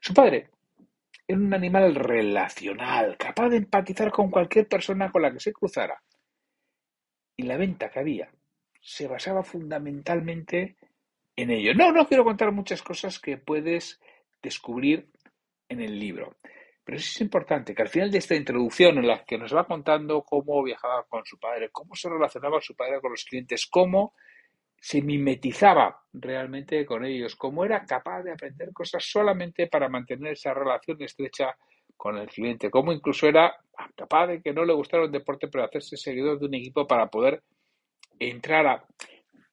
Su 0.00 0.14
padre 0.14 0.50
era 1.26 1.38
un 1.38 1.54
animal 1.54 1.94
relacional, 1.94 3.16
capaz 3.16 3.48
de 3.50 3.58
empatizar 3.58 4.10
con 4.10 4.30
cualquier 4.30 4.68
persona 4.68 5.10
con 5.10 5.22
la 5.22 5.32
que 5.32 5.40
se 5.40 5.52
cruzara. 5.52 6.02
Y 7.36 7.44
la 7.44 7.56
venta 7.56 7.90
que 7.90 8.00
había 8.00 8.30
se 8.80 9.06
basaba 9.06 9.42
fundamentalmente 9.42 10.76
en 11.36 11.50
ello. 11.50 11.72
No, 11.74 11.92
no 11.92 12.06
quiero 12.06 12.24
contar 12.24 12.52
muchas 12.52 12.82
cosas 12.82 13.18
que 13.18 13.38
puedes 13.38 14.00
descubrir 14.42 15.08
en 15.68 15.80
el 15.80 15.98
libro. 15.98 16.36
Pero 16.84 16.98
es 16.98 17.20
importante 17.20 17.74
que 17.74 17.82
al 17.82 17.88
final 17.88 18.10
de 18.10 18.18
esta 18.18 18.34
introducción 18.34 18.98
en 18.98 19.06
la 19.06 19.24
que 19.24 19.38
nos 19.38 19.54
va 19.54 19.66
contando 19.66 20.24
cómo 20.24 20.62
viajaba 20.64 21.04
con 21.04 21.24
su 21.24 21.38
padre, 21.38 21.70
cómo 21.70 21.94
se 21.94 22.08
relacionaba 22.08 22.60
su 22.60 22.74
padre 22.74 23.00
con 23.00 23.12
los 23.12 23.24
clientes, 23.24 23.66
cómo 23.66 24.14
se 24.84 25.00
mimetizaba 25.00 26.02
realmente 26.12 26.84
con 26.84 27.04
ellos, 27.04 27.36
cómo 27.36 27.64
era 27.64 27.86
capaz 27.86 28.24
de 28.24 28.32
aprender 28.32 28.72
cosas 28.72 29.04
solamente 29.04 29.68
para 29.68 29.88
mantener 29.88 30.32
esa 30.32 30.52
relación 30.52 31.00
estrecha 31.00 31.56
con 31.96 32.18
el 32.18 32.26
cliente, 32.26 32.68
cómo 32.68 32.92
incluso 32.92 33.28
era 33.28 33.54
capaz 33.94 34.26
de 34.26 34.42
que 34.42 34.52
no 34.52 34.64
le 34.64 34.72
gustara 34.72 35.04
un 35.04 35.12
deporte, 35.12 35.46
pero 35.46 35.62
hacerse 35.62 35.96
seguidor 35.96 36.40
de 36.40 36.46
un 36.46 36.54
equipo 36.54 36.84
para 36.84 37.06
poder 37.06 37.44
entrar 38.18 38.66
a 38.66 38.84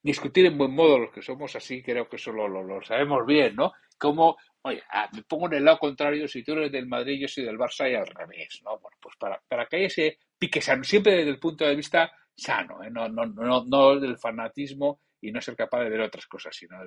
discutir 0.01 0.48
en 0.48 0.57
buen 0.57 0.74
modo 0.74 0.98
los 0.98 1.12
que 1.12 1.21
somos 1.21 1.55
así, 1.55 1.83
creo 1.83 2.09
que 2.09 2.15
eso 2.15 2.31
lo, 2.31 2.81
sabemos 2.81 3.24
bien, 3.27 3.55
¿no? 3.55 3.74
Como, 4.00 4.36
oye, 4.63 4.81
ah, 4.89 5.09
me 5.13 5.21
pongo 5.21 5.45
en 5.45 5.53
el 5.53 5.65
lado 5.65 5.77
contrario, 5.77 6.27
si 6.27 6.41
tú 6.41 6.53
eres 6.53 6.71
del 6.71 6.88
Madrid, 6.88 7.27
yo 7.27 7.43
del 7.43 7.59
Barça 7.59 7.88
y 7.88 7.93
al 7.93 8.07
revés, 8.07 8.62
¿no? 8.63 8.79
Bueno, 8.79 8.98
pues 9.00 9.15
para, 9.15 9.39
para 9.48 9.67
que 9.67 9.75
haya 9.75 9.86
ese 9.86 10.17
pique 10.39 10.59
sano, 10.59 10.83
siempre 10.83 11.17
desde 11.17 11.29
el 11.29 11.39
punto 11.39 11.65
de 11.65 11.75
vista 11.75 12.12
sano, 12.36 12.81
¿eh? 12.83 12.89
no, 12.89 13.07
no, 13.09 13.27
no, 13.27 13.63
no 13.63 14.00
del 14.00 14.17
fanatismo 14.17 15.01
y 15.21 15.31
no 15.31 15.41
ser 15.41 15.55
capaz 15.55 15.83
de 15.83 15.89
ver 15.89 16.01
otras 16.01 16.27
cosas, 16.27 16.55
sino 16.55 16.77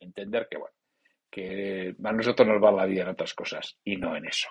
entender 0.00 0.46
que, 0.50 0.58
bueno, 0.58 0.74
que 1.30 1.94
a 2.04 2.12
nosotros 2.12 2.46
nos 2.46 2.62
va 2.62 2.70
la 2.70 2.84
vida 2.84 3.02
en 3.02 3.08
otras 3.08 3.32
cosas 3.32 3.78
y 3.84 3.96
no 3.96 4.14
en 4.14 4.26
eso. 4.26 4.48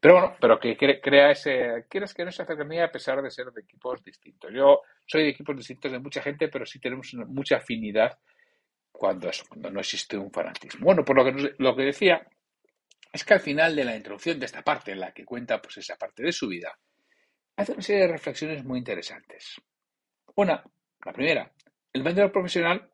Pero 0.00 0.14
bueno, 0.14 0.36
pero 0.40 0.58
que 0.58 0.76
crea 0.76 1.32
ese, 1.32 1.86
quieras 1.88 2.14
que 2.14 2.24
no 2.24 2.30
se 2.30 2.44
cercanía 2.44 2.84
a 2.84 2.92
pesar 2.92 3.20
de 3.20 3.30
ser 3.30 3.46
de 3.46 3.60
equipos 3.60 4.02
distintos. 4.04 4.50
Yo 4.54 4.82
soy 5.06 5.24
de 5.24 5.30
equipos 5.30 5.56
distintos 5.56 5.90
de 5.90 5.98
mucha 5.98 6.22
gente, 6.22 6.48
pero 6.48 6.64
sí 6.64 6.78
tenemos 6.78 7.12
mucha 7.26 7.56
afinidad 7.56 8.18
cuando, 8.92 9.30
cuando 9.48 9.70
no 9.70 9.80
existe 9.80 10.16
un 10.16 10.30
fanatismo. 10.30 10.84
Bueno, 10.84 11.04
por 11.04 11.16
lo 11.16 11.24
que, 11.24 11.54
lo 11.58 11.74
que 11.74 11.82
decía 11.82 12.24
es 13.12 13.24
que 13.24 13.34
al 13.34 13.40
final 13.40 13.74
de 13.74 13.84
la 13.84 13.96
introducción 13.96 14.38
de 14.38 14.46
esta 14.46 14.62
parte, 14.62 14.92
en 14.92 15.00
la 15.00 15.12
que 15.12 15.24
cuenta 15.24 15.60
pues 15.60 15.78
esa 15.78 15.96
parte 15.96 16.22
de 16.22 16.32
su 16.32 16.46
vida, 16.46 16.78
hace 17.56 17.72
una 17.72 17.82
serie 17.82 18.02
de 18.02 18.12
reflexiones 18.12 18.64
muy 18.64 18.78
interesantes. 18.78 19.60
Una, 20.36 20.62
la 21.04 21.12
primera, 21.12 21.52
el 21.92 22.02
vendedor 22.02 22.32
profesional 22.32 22.90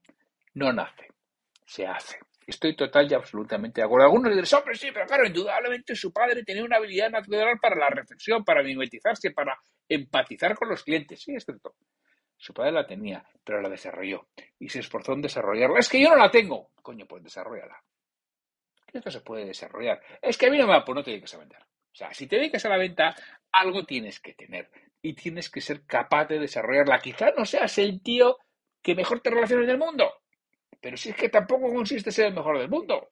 no 0.55 0.73
nace, 0.73 1.09
se 1.64 1.87
hace. 1.87 2.19
Estoy 2.47 2.75
total 2.75 3.11
y 3.11 3.14
absolutamente 3.14 3.81
de 3.81 3.85
acuerdo. 3.85 4.07
Algunos 4.07 4.35
dicen, 4.35 4.59
hombre, 4.59 4.75
sí, 4.75 4.88
pero 4.93 5.07
claro, 5.07 5.26
indudablemente 5.26 5.95
su 5.95 6.12
padre 6.12 6.43
tenía 6.43 6.64
una 6.64 6.76
habilidad 6.76 7.11
natural 7.11 7.59
para 7.61 7.76
la 7.76 7.90
reflexión, 7.90 8.43
para 8.43 8.62
mimetizarse, 8.62 9.33
para 9.33 9.59
empatizar 9.87 10.55
con 10.55 10.71
los 10.71 10.83
clientes. 10.83 11.21
Sí, 11.21 11.35
es 11.35 11.45
cierto. 11.45 11.75
Su 12.38 12.55
padre 12.55 12.73
la 12.73 12.87
tenía, 12.87 13.23
pero 13.45 13.61
la 13.61 13.69
desarrolló. 13.69 14.28
Y 14.59 14.71
se 14.71 14.78
esforzó 14.78 15.12
en 15.12 15.21
desarrollarla. 15.21 15.78
Es 15.78 15.90
que 15.90 16.00
yo 16.00 16.09
no 16.09 16.17
la 16.17 16.31
tengo. 16.31 16.71
Coño, 16.81 17.07
pues 17.07 17.23
desarrollala. 17.23 17.83
Esto 18.93 19.11
se 19.11 19.21
puede 19.21 19.45
desarrollar. 19.45 20.00
Es 20.23 20.38
que 20.38 20.47
a 20.47 20.50
mí 20.50 20.57
no 20.57 20.67
me 20.67 20.73
va, 20.73 20.85
pues 20.87 20.97
no 20.97 21.02
te 21.02 21.11
dedicas 21.11 21.35
a 21.35 21.38
vender. 21.38 21.61
O 21.61 21.95
sea, 21.95 22.14
si 22.14 22.26
te 22.26 22.37
dedicas 22.37 22.64
a 22.64 22.71
la 22.71 22.78
venta, 22.78 23.14
algo 23.52 23.85
tienes 23.85 24.21
que 24.21 24.33
tener. 24.33 24.71
Y 25.02 25.12
tienes 25.12 25.50
que 25.50 25.61
ser 25.61 25.85
capaz 25.85 26.26
de 26.28 26.38
desarrollarla. 26.38 27.00
Quizás 27.00 27.33
no 27.37 27.45
seas 27.45 27.76
el 27.76 28.02
tío 28.02 28.38
que 28.88 28.95
mejor 28.95 29.21
te 29.21 29.28
relaciona 29.28 29.64
en 29.64 29.68
el 29.68 29.76
mundo. 29.76 30.11
Pero 30.80 30.97
si 30.97 31.11
es 31.11 31.14
que 31.14 31.28
tampoco 31.28 31.71
consiste 31.71 32.11
ser 32.11 32.28
el 32.28 32.35
mejor 32.35 32.59
del 32.59 32.71
mundo. 32.71 33.11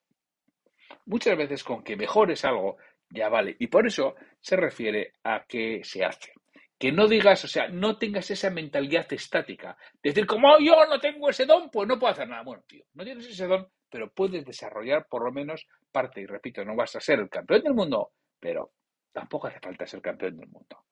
Muchas 1.05 1.37
veces 1.37 1.63
con 1.63 1.83
que 1.83 1.95
mejores 1.95 2.43
algo 2.45 2.77
ya 3.11 3.29
vale. 3.29 3.55
Y 3.59 3.67
por 3.67 3.85
eso 3.85 4.15
se 4.39 4.55
refiere 4.55 5.13
a 5.23 5.45
qué 5.47 5.81
se 5.83 6.03
hace. 6.03 6.33
Que 6.79 6.91
no 6.91 7.07
digas, 7.07 7.45
o 7.45 7.47
sea, 7.47 7.67
no 7.67 7.99
tengas 7.99 8.31
esa 8.31 8.49
mentalidad 8.49 9.05
estática. 9.13 9.77
Decir, 10.01 10.25
como 10.25 10.57
yo 10.57 10.83
no 10.87 10.99
tengo 10.99 11.29
ese 11.29 11.45
don, 11.45 11.69
pues 11.69 11.87
no 11.87 11.99
puedo 11.99 12.11
hacer 12.11 12.27
nada. 12.27 12.41
Bueno, 12.41 12.63
tío, 12.67 12.83
no 12.95 13.03
tienes 13.03 13.27
ese 13.27 13.45
don, 13.45 13.67
pero 13.87 14.11
puedes 14.11 14.45
desarrollar 14.45 15.05
por 15.07 15.25
lo 15.25 15.31
menos 15.31 15.67
parte. 15.91 16.21
Y 16.21 16.25
repito, 16.25 16.65
no 16.65 16.75
vas 16.75 16.95
a 16.95 16.99
ser 16.99 17.19
el 17.19 17.29
campeón 17.29 17.61
del 17.61 17.75
mundo, 17.75 18.13
pero 18.39 18.71
tampoco 19.11 19.45
hace 19.45 19.59
falta 19.59 19.85
ser 19.85 20.01
campeón 20.01 20.37
del 20.37 20.49
mundo. 20.49 20.85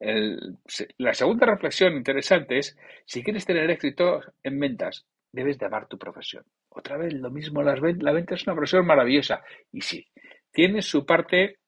La 0.00 1.14
segunda 1.14 1.46
reflexión 1.46 1.94
interesante 1.94 2.58
es, 2.58 2.76
si 3.04 3.22
quieres 3.22 3.44
tener 3.44 3.70
éxito 3.70 4.20
en 4.42 4.58
ventas, 4.58 5.06
debes 5.30 5.58
de 5.58 5.66
amar 5.66 5.86
tu 5.88 5.98
profesión. 5.98 6.44
Otra 6.70 6.96
vez, 6.96 7.12
lo 7.12 7.30
mismo, 7.30 7.62
la 7.62 8.12
venta 8.12 8.34
es 8.34 8.46
una 8.46 8.56
profesión 8.56 8.86
maravillosa. 8.86 9.42
Y 9.72 9.82
sí, 9.82 10.06
tiene 10.50 10.82
su 10.82 11.04
parte 11.04 11.58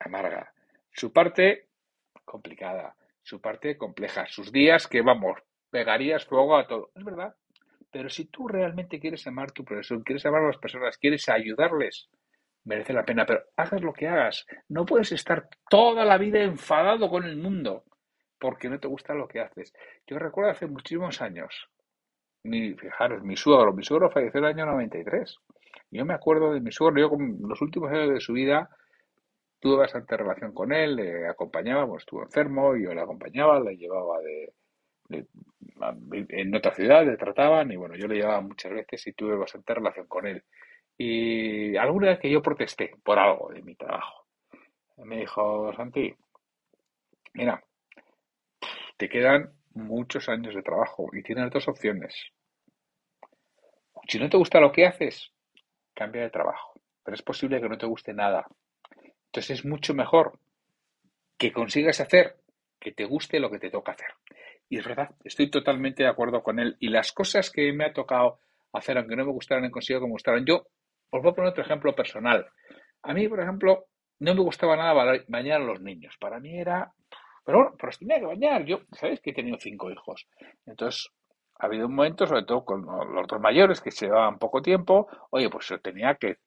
amarga, 0.00 0.52
su 0.92 1.12
parte 1.12 1.68
complicada, 2.24 2.96
su 3.22 3.40
parte 3.40 3.76
compleja, 3.76 4.26
sus 4.26 4.50
días 4.52 4.86
que, 4.86 5.02
vamos, 5.02 5.38
pegarías 5.70 6.24
fuego 6.24 6.56
a 6.56 6.66
todo. 6.66 6.90
Es 6.94 7.04
verdad. 7.04 7.34
Pero 7.90 8.08
si 8.08 8.26
tú 8.26 8.48
realmente 8.48 8.98
quieres 8.98 9.26
amar 9.26 9.52
tu 9.52 9.64
profesión, 9.64 10.02
quieres 10.02 10.26
amar 10.26 10.42
a 10.42 10.48
las 10.48 10.58
personas, 10.58 10.98
quieres 10.98 11.28
ayudarles, 11.28 12.08
merece 12.66 12.92
la 12.92 13.04
pena. 13.04 13.24
Pero 13.24 13.40
hagas 13.56 13.80
lo 13.80 13.92
que 13.92 14.08
hagas. 14.08 14.46
No 14.68 14.84
puedes 14.84 15.12
estar 15.12 15.48
toda 15.70 16.04
la 16.04 16.18
vida 16.18 16.40
enfadado 16.42 17.08
con 17.08 17.24
el 17.24 17.36
mundo 17.36 17.84
porque 18.38 18.68
no 18.68 18.78
te 18.78 18.88
gusta 18.88 19.14
lo 19.14 19.28
que 19.28 19.40
haces. 19.40 19.72
Yo 20.06 20.18
recuerdo 20.18 20.50
hace 20.50 20.66
muchísimos 20.66 21.22
años, 21.22 21.68
mi, 22.44 22.74
fijaros, 22.74 23.22
mi 23.22 23.36
suegro, 23.36 23.72
mi 23.72 23.82
suegro 23.82 24.10
falleció 24.10 24.38
en 24.38 24.44
el 24.44 24.50
año 24.50 24.66
93. 24.66 25.36
Yo 25.90 26.04
me 26.04 26.14
acuerdo 26.14 26.52
de 26.52 26.60
mi 26.60 26.72
suegro, 26.72 27.00
yo 27.00 27.10
con 27.10 27.38
los 27.40 27.60
últimos 27.62 27.90
años 27.90 28.10
de 28.10 28.20
su 28.20 28.32
vida 28.32 28.68
tuve 29.60 29.76
bastante 29.76 30.16
relación 30.16 30.52
con 30.52 30.72
él, 30.72 30.96
le 30.96 31.28
acompañaba, 31.28 31.86
pues 31.86 32.02
estuvo 32.02 32.22
enfermo, 32.22 32.76
yo 32.76 32.92
le 32.92 33.00
acompañaba, 33.00 33.58
le 33.60 33.76
llevaba 33.76 34.20
de, 34.20 34.52
en 36.28 36.54
otra 36.54 36.74
ciudad, 36.74 37.04
le 37.06 37.16
trataban 37.16 37.70
y 37.72 37.76
bueno, 37.76 37.96
yo 37.96 38.06
le 38.06 38.16
llevaba 38.16 38.40
muchas 38.40 38.72
veces 38.72 39.06
y 39.06 39.12
tuve 39.12 39.36
bastante 39.36 39.74
relación 39.74 40.06
con 40.06 40.26
él. 40.26 40.44
Y 40.98 41.76
alguna 41.76 42.08
vez 42.08 42.20
que 42.20 42.30
yo 42.30 42.42
protesté 42.42 42.94
por 43.02 43.18
algo 43.18 43.50
de 43.52 43.62
mi 43.62 43.74
trabajo, 43.74 44.26
me 44.98 45.18
dijo, 45.18 45.72
Santi, 45.74 46.14
mira, 47.34 47.62
te 48.96 49.08
quedan 49.08 49.52
muchos 49.74 50.28
años 50.28 50.54
de 50.54 50.62
trabajo 50.62 51.08
y 51.12 51.22
tienes 51.22 51.50
dos 51.50 51.68
opciones. 51.68 52.14
Si 54.08 54.18
no 54.18 54.30
te 54.30 54.36
gusta 54.36 54.60
lo 54.60 54.72
que 54.72 54.86
haces, 54.86 55.32
cambia 55.94 56.22
de 56.22 56.30
trabajo. 56.30 56.80
Pero 57.04 57.14
es 57.14 57.22
posible 57.22 57.60
que 57.60 57.68
no 57.68 57.76
te 57.76 57.86
guste 57.86 58.12
nada. 58.12 58.46
Entonces 59.26 59.58
es 59.58 59.64
mucho 59.64 59.94
mejor 59.94 60.38
que 61.36 61.52
consigas 61.52 62.00
hacer 62.00 62.36
que 62.80 62.92
te 62.92 63.04
guste 63.04 63.40
lo 63.40 63.50
que 63.50 63.58
te 63.58 63.70
toca 63.70 63.92
hacer. 63.92 64.08
Y 64.68 64.78
es 64.78 64.84
verdad, 64.84 65.10
estoy 65.24 65.50
totalmente 65.50 66.02
de 66.02 66.08
acuerdo 66.08 66.42
con 66.42 66.58
él. 66.58 66.76
Y 66.80 66.88
las 66.88 67.12
cosas 67.12 67.50
que 67.50 67.72
me 67.72 67.84
ha 67.84 67.92
tocado 67.92 68.38
hacer, 68.72 68.98
aunque 68.98 69.16
no 69.16 69.24
me 69.24 69.32
gustaran, 69.32 69.64
he 69.64 69.70
conseguido 69.70 70.00
que 70.00 70.06
me 70.06 70.12
gustaran. 70.12 70.44
Yo 70.44 70.66
os 71.16 71.22
voy 71.22 71.32
a 71.32 71.34
poner 71.34 71.50
otro 71.50 71.62
ejemplo 71.62 71.94
personal. 71.94 72.46
A 73.02 73.14
mí, 73.14 73.28
por 73.28 73.40
ejemplo, 73.40 73.86
no 74.20 74.34
me 74.34 74.40
gustaba 74.40 74.76
nada 74.76 75.22
bañar 75.28 75.60
a 75.60 75.64
los 75.64 75.80
niños. 75.80 76.16
Para 76.18 76.40
mí 76.40 76.58
era 76.58 76.92
pero 77.46 77.58
bueno, 77.58 77.76
pero 77.78 77.92
tenía 77.96 78.18
que 78.18 78.26
bañar. 78.26 78.64
Yo, 78.64 78.80
¿sabéis 78.92 79.20
que 79.20 79.30
he 79.30 79.34
tenido 79.34 79.56
cinco 79.60 79.90
hijos? 79.90 80.26
Entonces, 80.66 81.08
ha 81.60 81.66
habido 81.66 81.86
un 81.86 81.94
momento, 81.94 82.26
sobre 82.26 82.42
todo 82.42 82.64
con 82.64 82.84
los 82.84 83.26
dos 83.28 83.40
mayores 83.40 83.80
que 83.80 83.92
se 83.92 84.06
llevaban 84.06 84.38
poco 84.38 84.60
tiempo, 84.60 85.06
oye, 85.30 85.48
pues 85.48 85.68
yo 85.68 85.78
tenía 85.80 86.16
que 86.16 86.38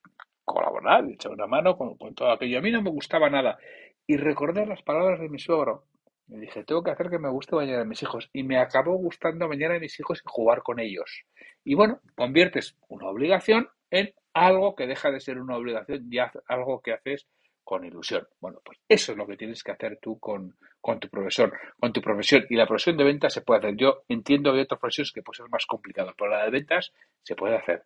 colaborar, 0.44 1.06
echar 1.06 1.32
una 1.32 1.48
mano 1.48 1.78
con, 1.78 1.98
todo 2.14 2.32
aquello. 2.32 2.60
A 2.60 2.62
mí 2.62 2.70
no 2.70 2.82
me 2.82 2.90
gustaba 2.90 3.30
nada. 3.30 3.58
Y 4.06 4.18
recordé 4.18 4.66
las 4.66 4.84
palabras 4.84 5.22
de 5.22 5.30
mi 5.30 5.40
suegro. 5.40 5.86
Me 6.28 6.38
dije, 6.40 6.66
tengo 6.66 6.84
que 6.84 6.92
hacer 6.92 7.10
que 7.10 7.18
me 7.18 7.30
guste 7.30 7.56
bañar 7.56 7.80
a 7.80 7.86
mis 7.86 8.04
hijos. 8.04 8.30
Y 8.34 8.44
me 8.44 8.60
acabó 8.60 8.98
gustando 8.98 9.48
bañar 9.48 9.72
a 9.72 9.80
mis 9.80 9.98
hijos 10.02 10.20
y 10.20 10.30
jugar 10.30 10.64
con 10.64 10.82
ellos. 10.82 11.24
Y 11.64 11.76
bueno, 11.76 12.02
conviertes 12.16 12.76
una 12.90 13.08
obligación 13.08 13.70
en 13.90 14.14
algo 14.34 14.76
que 14.76 14.88
deja 14.88 15.12
de 15.12 15.20
ser 15.20 15.40
una 15.40 15.58
obligación 15.58 16.08
y 16.12 16.18
algo 16.48 16.82
que 16.82 16.94
haces 16.94 17.28
con 17.70 17.86
ilusión. 17.86 18.28
Bueno, 18.40 18.62
pues 18.66 18.80
eso 18.88 19.12
es 19.12 19.18
lo 19.20 19.28
que 19.28 19.38
tienes 19.38 19.64
que 19.64 19.72
hacer 19.72 20.00
tú 20.02 20.18
con, 20.20 20.56
tu 21.00 21.08
profesor, 21.08 21.56
con 21.80 21.94
tu 21.94 22.02
profesión. 22.02 22.46
Y 22.50 22.56
la 22.56 22.66
profesión 22.66 22.98
de 22.98 23.04
ventas 23.04 23.32
se 23.32 23.42
puede 23.42 23.60
hacer. 23.60 23.76
Yo 23.76 24.04
entiendo 24.08 24.52
que 24.52 24.58
hay 24.58 24.64
otras 24.64 24.80
profesiones 24.80 25.12
que 25.12 25.22
puede 25.22 25.38
ser 25.38 25.50
más 25.50 25.68
complicado, 25.68 26.14
pero 26.18 26.32
la 26.32 26.46
de 26.46 26.50
ventas 26.50 26.92
se 27.22 27.36
puede 27.36 27.58
hacer. 27.58 27.84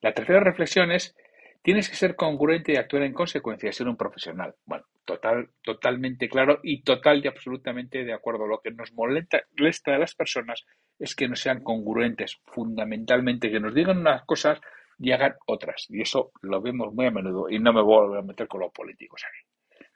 La 0.00 0.14
tercera 0.14 0.38
reflexión 0.38 0.92
es, 0.92 1.16
tienes 1.60 1.88
que 1.88 1.96
ser 1.96 2.14
congruente 2.14 2.72
y 2.72 2.76
actuar 2.76 3.02
en 3.02 3.12
consecuencia, 3.12 3.72
ser 3.72 3.88
un 3.88 3.96
profesional. 3.96 4.54
Bueno, 4.64 4.84
total, 5.04 5.50
totalmente 5.60 6.28
claro 6.28 6.60
y 6.62 6.82
total 6.82 7.24
y 7.24 7.26
absolutamente 7.26 8.04
de 8.04 8.12
acuerdo. 8.12 8.46
Lo 8.46 8.60
que 8.60 8.70
nos 8.70 8.92
molesta 8.92 9.42
a 9.86 9.98
las 9.98 10.14
personas 10.14 10.64
es 11.00 11.16
que 11.16 11.26
no 11.26 11.34
sean 11.34 11.64
congruentes, 11.64 12.40
fundamentalmente, 12.46 13.50
que 13.50 13.58
nos 13.58 13.74
digan 13.74 13.98
unas 13.98 14.24
cosas 14.24 14.60
y 15.00 15.12
hagan 15.12 15.34
otras. 15.46 15.86
Y 15.88 16.02
eso 16.02 16.30
lo 16.42 16.60
vemos 16.60 16.92
muy 16.92 17.06
a 17.06 17.10
menudo 17.10 17.48
y 17.48 17.58
no 17.58 17.72
me 17.72 17.82
voy 17.82 18.18
a 18.18 18.22
meter 18.22 18.46
con 18.46 18.60
los 18.60 18.70
políticos 18.70 19.22
aquí. 19.26 19.86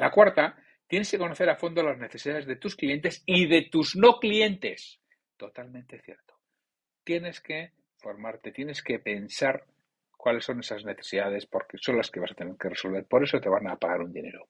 La 0.00 0.10
cuarta, 0.10 0.56
tienes 0.86 1.10
que 1.10 1.18
conocer 1.18 1.48
a 1.50 1.56
fondo 1.56 1.82
las 1.82 1.98
necesidades 1.98 2.46
de 2.46 2.56
tus 2.56 2.74
clientes 2.74 3.22
y 3.26 3.46
de 3.46 3.68
tus 3.70 3.94
no 3.96 4.18
clientes. 4.18 5.00
Totalmente 5.36 6.00
cierto. 6.00 6.34
Tienes 7.04 7.40
que 7.40 7.72
formarte, 7.98 8.50
tienes 8.50 8.82
que 8.82 8.98
pensar 8.98 9.66
cuáles 10.16 10.46
son 10.46 10.60
esas 10.60 10.84
necesidades 10.84 11.46
porque 11.46 11.76
son 11.78 11.98
las 11.98 12.10
que 12.10 12.20
vas 12.20 12.32
a 12.32 12.34
tener 12.34 12.56
que 12.56 12.70
resolver. 12.70 13.04
Por 13.04 13.22
eso 13.22 13.40
te 13.40 13.50
van 13.50 13.68
a 13.68 13.76
pagar 13.76 14.00
un 14.00 14.12
dinero. 14.12 14.48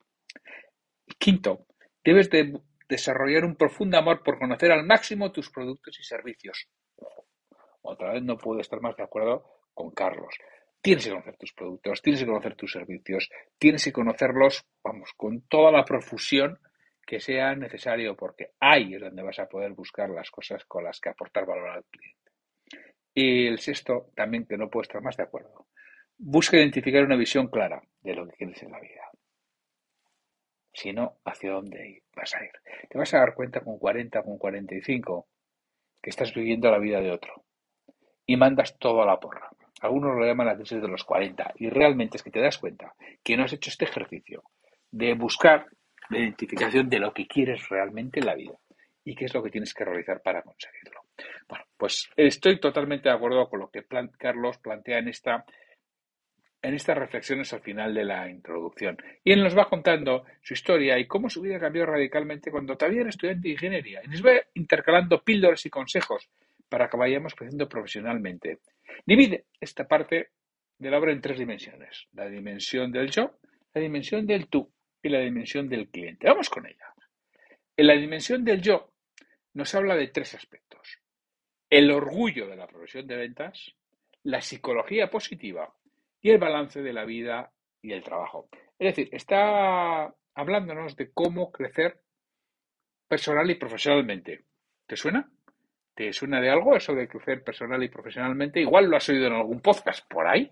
Quinto, 1.18 1.66
debes 2.04 2.30
de 2.30 2.60
desarrollar 2.88 3.44
un 3.44 3.56
profundo 3.56 3.98
amor 3.98 4.22
por 4.22 4.38
conocer 4.38 4.70
al 4.70 4.84
máximo 4.84 5.32
tus 5.32 5.50
productos 5.50 5.98
y 5.98 6.04
servicios. 6.04 6.68
Otra 7.82 8.12
vez 8.12 8.22
no 8.22 8.38
puedo 8.38 8.60
estar 8.60 8.80
más 8.80 8.96
de 8.96 9.02
acuerdo 9.02 9.53
con 9.74 9.90
Carlos. 9.90 10.34
Tienes 10.80 11.04
que 11.04 11.10
conocer 11.10 11.36
tus 11.36 11.52
productos, 11.52 12.02
tienes 12.02 12.20
que 12.20 12.26
conocer 12.26 12.56
tus 12.56 12.72
servicios, 12.72 13.30
tienes 13.58 13.84
que 13.84 13.92
conocerlos, 13.92 14.64
vamos, 14.82 15.12
con 15.16 15.42
toda 15.48 15.72
la 15.72 15.84
profusión 15.84 16.58
que 17.06 17.20
sea 17.20 17.54
necesario, 17.54 18.16
porque 18.16 18.50
ahí 18.60 18.94
es 18.94 19.00
donde 19.00 19.22
vas 19.22 19.38
a 19.38 19.46
poder 19.46 19.72
buscar 19.72 20.10
las 20.10 20.30
cosas 20.30 20.64
con 20.64 20.84
las 20.84 21.00
que 21.00 21.10
aportar 21.10 21.46
valor 21.46 21.68
al 21.70 21.84
cliente. 21.84 22.32
Y 23.14 23.46
el 23.46 23.58
sexto, 23.58 24.10
también 24.14 24.46
que 24.46 24.56
no 24.56 24.68
puedo 24.68 24.82
estar 24.82 25.02
más 25.02 25.16
de 25.16 25.22
acuerdo. 25.22 25.68
Busca 26.16 26.56
identificar 26.56 27.04
una 27.04 27.16
visión 27.16 27.48
clara 27.48 27.82
de 28.00 28.14
lo 28.14 28.26
que 28.26 28.36
quieres 28.36 28.62
en 28.62 28.72
la 28.72 28.80
vida. 28.80 29.10
Si 30.72 30.92
no, 30.92 31.18
¿hacia 31.24 31.52
dónde 31.52 32.02
vas 32.16 32.34
a 32.34 32.44
ir? 32.44 32.50
Te 32.88 32.98
vas 32.98 33.14
a 33.14 33.18
dar 33.18 33.34
cuenta 33.34 33.60
con 33.60 33.78
40, 33.78 34.22
con 34.22 34.38
45, 34.38 35.28
que 36.02 36.10
estás 36.10 36.34
viviendo 36.34 36.70
la 36.70 36.78
vida 36.78 37.00
de 37.00 37.12
otro 37.12 37.44
y 38.26 38.36
mandas 38.36 38.76
todo 38.78 39.02
a 39.02 39.06
la 39.06 39.20
porra. 39.20 39.50
Algunos 39.80 40.16
lo 40.16 40.24
llaman 40.24 40.46
la 40.46 40.56
crisis 40.56 40.80
de 40.80 40.88
los 40.88 41.04
40 41.04 41.54
y 41.56 41.68
realmente 41.68 42.16
es 42.16 42.22
que 42.22 42.30
te 42.30 42.40
das 42.40 42.58
cuenta 42.58 42.94
que 43.22 43.36
no 43.36 43.44
has 43.44 43.52
hecho 43.52 43.70
este 43.70 43.84
ejercicio 43.84 44.42
de 44.90 45.14
buscar 45.14 45.66
la 46.10 46.18
identificación 46.18 46.88
de 46.88 47.00
lo 47.00 47.12
que 47.12 47.26
quieres 47.26 47.68
realmente 47.68 48.20
en 48.20 48.26
la 48.26 48.34
vida 48.34 48.54
y 49.04 49.14
qué 49.14 49.26
es 49.26 49.34
lo 49.34 49.42
que 49.42 49.50
tienes 49.50 49.74
que 49.74 49.84
realizar 49.84 50.22
para 50.22 50.42
conseguirlo. 50.42 51.00
Bueno, 51.48 51.64
pues 51.76 52.08
estoy 52.16 52.58
totalmente 52.58 53.08
de 53.08 53.14
acuerdo 53.14 53.48
con 53.48 53.60
lo 53.60 53.70
que 53.70 53.84
Carlos 54.18 54.58
plantea 54.58 54.98
en 54.98 55.08
esta 55.08 55.44
en 56.64 56.72
estas 56.72 56.96
reflexiones 56.96 57.52
al 57.52 57.60
final 57.60 57.92
de 57.92 58.04
la 58.04 58.30
introducción. 58.30 58.96
Y 59.22 59.32
él 59.32 59.42
nos 59.42 59.56
va 59.56 59.68
contando 59.68 60.24
su 60.40 60.54
historia 60.54 60.98
y 60.98 61.06
cómo 61.06 61.28
su 61.28 61.42
vida 61.42 61.60
cambió 61.60 61.84
radicalmente 61.84 62.50
cuando 62.50 62.74
todavía 62.74 63.02
era 63.02 63.10
estudiante 63.10 63.48
de 63.48 63.52
ingeniería. 63.52 64.00
Y 64.02 64.08
nos 64.08 64.24
va 64.24 64.32
intercalando 64.54 65.22
píldoras 65.22 65.66
y 65.66 65.70
consejos 65.70 66.30
para 66.66 66.88
que 66.88 66.96
vayamos 66.96 67.34
creciendo 67.34 67.68
profesionalmente. 67.68 68.60
Divide 69.04 69.46
esta 69.60 69.86
parte 69.86 70.30
de 70.78 70.90
la 70.90 70.98
obra 70.98 71.12
en 71.12 71.20
tres 71.20 71.38
dimensiones. 71.38 72.06
La 72.12 72.28
dimensión 72.28 72.92
del 72.92 73.10
yo, 73.10 73.38
la 73.72 73.80
dimensión 73.80 74.26
del 74.26 74.48
tú 74.48 74.72
y 75.02 75.08
la 75.08 75.20
dimensión 75.20 75.68
del 75.68 75.88
cliente. 75.88 76.28
Vamos 76.28 76.48
con 76.48 76.66
ella. 76.66 76.94
En 77.76 77.86
la 77.86 77.94
dimensión 77.94 78.44
del 78.44 78.62
yo 78.62 78.92
nos 79.54 79.74
habla 79.74 79.96
de 79.96 80.08
tres 80.08 80.34
aspectos. 80.34 81.00
El 81.68 81.90
orgullo 81.90 82.46
de 82.46 82.56
la 82.56 82.66
profesión 82.66 83.06
de 83.06 83.16
ventas, 83.16 83.74
la 84.22 84.40
psicología 84.40 85.10
positiva 85.10 85.74
y 86.20 86.30
el 86.30 86.38
balance 86.38 86.82
de 86.82 86.92
la 86.92 87.04
vida 87.04 87.52
y 87.82 87.92
el 87.92 88.02
trabajo. 88.02 88.48
Es 88.78 88.96
decir, 88.96 89.08
está 89.12 90.14
hablándonos 90.34 90.96
de 90.96 91.12
cómo 91.12 91.52
crecer 91.52 92.00
personal 93.08 93.50
y 93.50 93.56
profesionalmente. 93.56 94.44
¿Te 94.86 94.96
suena? 94.96 95.30
¿Te 95.94 96.12
suena 96.12 96.40
de 96.40 96.50
algo 96.50 96.74
eso 96.76 96.94
de 96.94 97.06
crecer 97.06 97.44
personal 97.44 97.82
y 97.82 97.88
profesionalmente? 97.88 98.60
Igual 98.60 98.86
lo 98.86 98.96
has 98.96 99.08
oído 99.08 99.28
en 99.28 99.34
algún 99.34 99.60
podcast 99.60 100.06
por 100.08 100.26
ahí. 100.26 100.50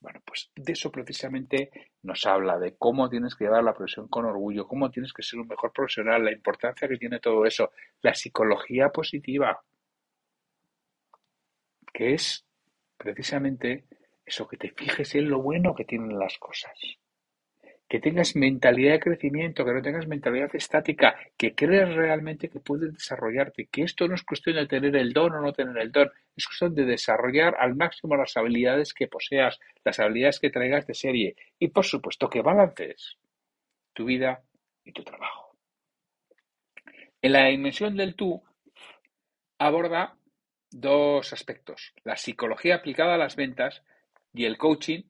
Bueno, 0.00 0.20
pues 0.24 0.50
de 0.56 0.72
eso 0.72 0.90
precisamente 0.90 1.70
nos 2.02 2.24
habla, 2.26 2.58
de 2.58 2.76
cómo 2.76 3.08
tienes 3.08 3.34
que 3.34 3.44
llevar 3.44 3.62
la 3.62 3.74
profesión 3.74 4.08
con 4.08 4.24
orgullo, 4.24 4.66
cómo 4.66 4.90
tienes 4.90 5.12
que 5.12 5.22
ser 5.22 5.38
un 5.38 5.46
mejor 5.46 5.72
profesional, 5.72 6.24
la 6.24 6.32
importancia 6.32 6.88
que 6.88 6.96
tiene 6.96 7.20
todo 7.20 7.44
eso, 7.44 7.70
la 8.00 8.14
psicología 8.14 8.88
positiva, 8.88 9.62
que 11.92 12.14
es 12.14 12.46
precisamente 12.96 13.84
eso, 14.24 14.48
que 14.48 14.56
te 14.56 14.70
fijes 14.70 15.14
en 15.14 15.28
lo 15.28 15.42
bueno 15.42 15.74
que 15.74 15.84
tienen 15.84 16.18
las 16.18 16.38
cosas 16.38 16.72
que 17.90 17.98
tengas 17.98 18.36
mentalidad 18.36 18.92
de 18.92 19.00
crecimiento, 19.00 19.64
que 19.64 19.72
no 19.72 19.82
tengas 19.82 20.06
mentalidad 20.06 20.54
estática, 20.54 21.16
que 21.36 21.56
creas 21.56 21.92
realmente 21.92 22.48
que 22.48 22.60
puedes 22.60 22.92
desarrollarte, 22.92 23.66
que 23.66 23.82
esto 23.82 24.06
no 24.06 24.14
es 24.14 24.22
cuestión 24.22 24.54
de 24.54 24.68
tener 24.68 24.94
el 24.94 25.12
don 25.12 25.32
o 25.34 25.40
no 25.40 25.52
tener 25.52 25.76
el 25.76 25.90
don, 25.90 26.08
es 26.36 26.46
cuestión 26.46 26.72
de 26.76 26.84
desarrollar 26.84 27.56
al 27.58 27.74
máximo 27.74 28.14
las 28.14 28.36
habilidades 28.36 28.94
que 28.94 29.08
poseas, 29.08 29.58
las 29.84 29.98
habilidades 29.98 30.38
que 30.38 30.50
traigas 30.50 30.86
de 30.86 30.94
serie 30.94 31.36
y 31.58 31.66
por 31.66 31.84
supuesto 31.84 32.30
que 32.30 32.42
balances 32.42 33.18
tu 33.92 34.04
vida 34.04 34.40
y 34.84 34.92
tu 34.92 35.02
trabajo. 35.02 35.56
En 37.20 37.32
la 37.32 37.46
dimensión 37.46 37.96
del 37.96 38.14
tú 38.14 38.40
aborda 39.58 40.16
dos 40.70 41.32
aspectos, 41.32 41.92
la 42.04 42.16
psicología 42.16 42.76
aplicada 42.76 43.14
a 43.14 43.18
las 43.18 43.34
ventas 43.34 43.82
y 44.32 44.44
el 44.44 44.58
coaching 44.58 45.02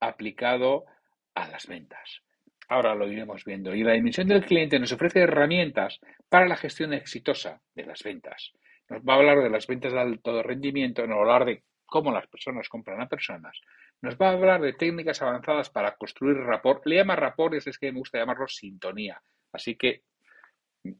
aplicado 0.00 0.86
a 0.86 0.92
las 1.34 1.66
ventas. 1.66 2.22
Ahora 2.68 2.94
lo 2.94 3.06
iremos 3.06 3.44
viendo. 3.44 3.74
Y 3.74 3.82
la 3.82 3.92
dimensión 3.92 4.28
del 4.28 4.44
cliente 4.44 4.78
nos 4.78 4.92
ofrece 4.92 5.20
herramientas 5.20 6.00
para 6.28 6.46
la 6.46 6.56
gestión 6.56 6.92
exitosa 6.94 7.60
de 7.74 7.84
las 7.84 8.02
ventas. 8.02 8.52
Nos 8.88 9.02
va 9.02 9.14
a 9.14 9.16
hablar 9.16 9.42
de 9.42 9.50
las 9.50 9.66
ventas 9.66 9.92
de 9.92 10.00
alto 10.00 10.42
rendimiento, 10.42 11.06
nos 11.06 11.16
va 11.16 11.20
a 11.20 11.22
hablar 11.22 11.44
de 11.46 11.64
cómo 11.86 12.12
las 12.12 12.26
personas 12.26 12.68
compran 12.68 13.00
a 13.00 13.08
personas. 13.08 13.60
Nos 14.00 14.16
va 14.16 14.30
a 14.30 14.32
hablar 14.32 14.60
de 14.60 14.72
técnicas 14.72 15.20
avanzadas 15.22 15.70
para 15.70 15.94
construir 15.96 16.36
rapport. 16.38 16.84
Le 16.86 16.96
llama 16.96 17.14
rapport, 17.14 17.54
es 17.54 17.78
que 17.78 17.92
me 17.92 17.98
gusta 17.98 18.18
llamarlo 18.18 18.48
sintonía. 18.48 19.20
Así 19.52 19.76
que 19.76 20.02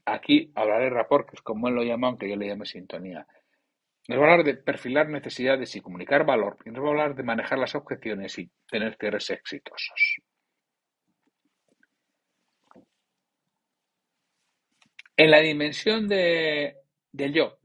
aquí 0.04 0.52
hablaré 0.54 0.84
de 0.84 0.90
rapport, 0.90 1.28
que 1.28 1.36
es 1.36 1.42
como 1.42 1.68
él 1.68 1.74
lo 1.74 1.82
llama, 1.82 2.08
aunque 2.08 2.28
yo 2.28 2.36
le 2.36 2.48
llame 2.48 2.66
sintonía. 2.66 3.26
Nos 4.08 4.18
va 4.18 4.22
a 4.22 4.30
hablar 4.32 4.44
de 4.44 4.54
perfilar 4.56 5.08
necesidades 5.08 5.74
y 5.76 5.80
comunicar 5.80 6.26
valor. 6.26 6.56
Y 6.64 6.70
nos 6.70 6.82
va 6.82 6.88
a 6.88 6.90
hablar 6.90 7.14
de 7.14 7.22
manejar 7.22 7.58
las 7.58 7.74
objeciones 7.74 8.38
y 8.38 8.50
tener 8.68 8.96
cierres 8.98 9.30
exitosos. 9.30 10.16
En 15.16 15.30
la 15.30 15.40
dimensión 15.40 16.08
de, 16.08 16.76
del 17.12 17.32
yo, 17.32 17.58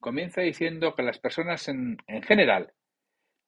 comienza 0.00 0.40
diciendo 0.40 0.94
que 0.94 1.02
las 1.02 1.18
personas 1.18 1.68
en, 1.68 1.98
en 2.06 2.22
general 2.22 2.72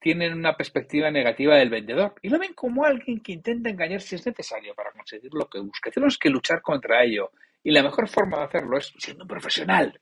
tienen 0.00 0.34
una 0.34 0.56
perspectiva 0.56 1.10
negativa 1.10 1.56
del 1.56 1.70
vendedor 1.70 2.14
y 2.22 2.28
lo 2.28 2.38
ven 2.38 2.54
como 2.54 2.84
alguien 2.84 3.20
que 3.20 3.32
intenta 3.32 3.68
engañar 3.68 4.00
si 4.00 4.14
es 4.14 4.24
necesario 4.24 4.74
para 4.74 4.92
conseguir 4.92 5.32
lo 5.34 5.48
que 5.48 5.58
busca. 5.58 5.90
Tenemos 5.90 6.18
que 6.18 6.30
luchar 6.30 6.62
contra 6.62 7.02
ello 7.02 7.32
y 7.64 7.72
la 7.72 7.82
mejor 7.82 8.08
forma 8.08 8.38
de 8.38 8.44
hacerlo 8.44 8.78
es 8.78 8.92
siendo 8.98 9.24
un 9.24 9.28
profesional. 9.28 9.98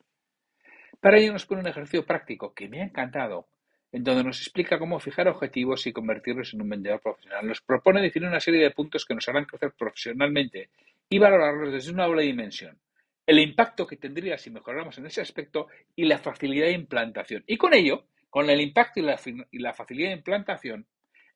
Para 1.00 1.18
ello 1.18 1.32
nos 1.32 1.46
pone 1.46 1.60
un 1.60 1.68
ejercicio 1.68 2.04
práctico 2.04 2.54
que 2.54 2.68
me 2.68 2.80
ha 2.80 2.84
encantado, 2.84 3.46
en 3.92 4.04
donde 4.04 4.24
nos 4.24 4.40
explica 4.40 4.78
cómo 4.78 4.98
fijar 4.98 5.28
objetivos 5.28 5.86
y 5.86 5.92
convertirlos 5.92 6.52
en 6.54 6.62
un 6.62 6.68
vendedor 6.68 7.00
profesional. 7.00 7.46
Nos 7.46 7.60
propone 7.60 8.02
definir 8.02 8.28
una 8.28 8.40
serie 8.40 8.62
de 8.62 8.70
puntos 8.70 9.04
que 9.04 9.14
nos 9.14 9.28
harán 9.28 9.44
crecer 9.44 9.72
profesionalmente 9.72 10.70
y 11.08 11.18
valorarlos 11.18 11.72
desde 11.72 11.92
una 11.92 12.06
doble 12.06 12.22
dimensión. 12.22 12.78
El 13.26 13.38
impacto 13.38 13.86
que 13.86 13.96
tendría 13.96 14.38
si 14.38 14.50
mejoráramos 14.50 14.98
en 14.98 15.06
ese 15.06 15.20
aspecto 15.20 15.68
y 15.94 16.04
la 16.04 16.18
facilidad 16.18 16.66
de 16.66 16.72
implantación. 16.72 17.44
Y 17.46 17.56
con 17.56 17.74
ello, 17.74 18.04
con 18.30 18.48
el 18.50 18.60
impacto 18.60 19.00
y 19.00 19.02
la, 19.02 19.18
y 19.50 19.58
la 19.58 19.72
facilidad 19.72 20.10
de 20.10 20.16
implantación, 20.16 20.86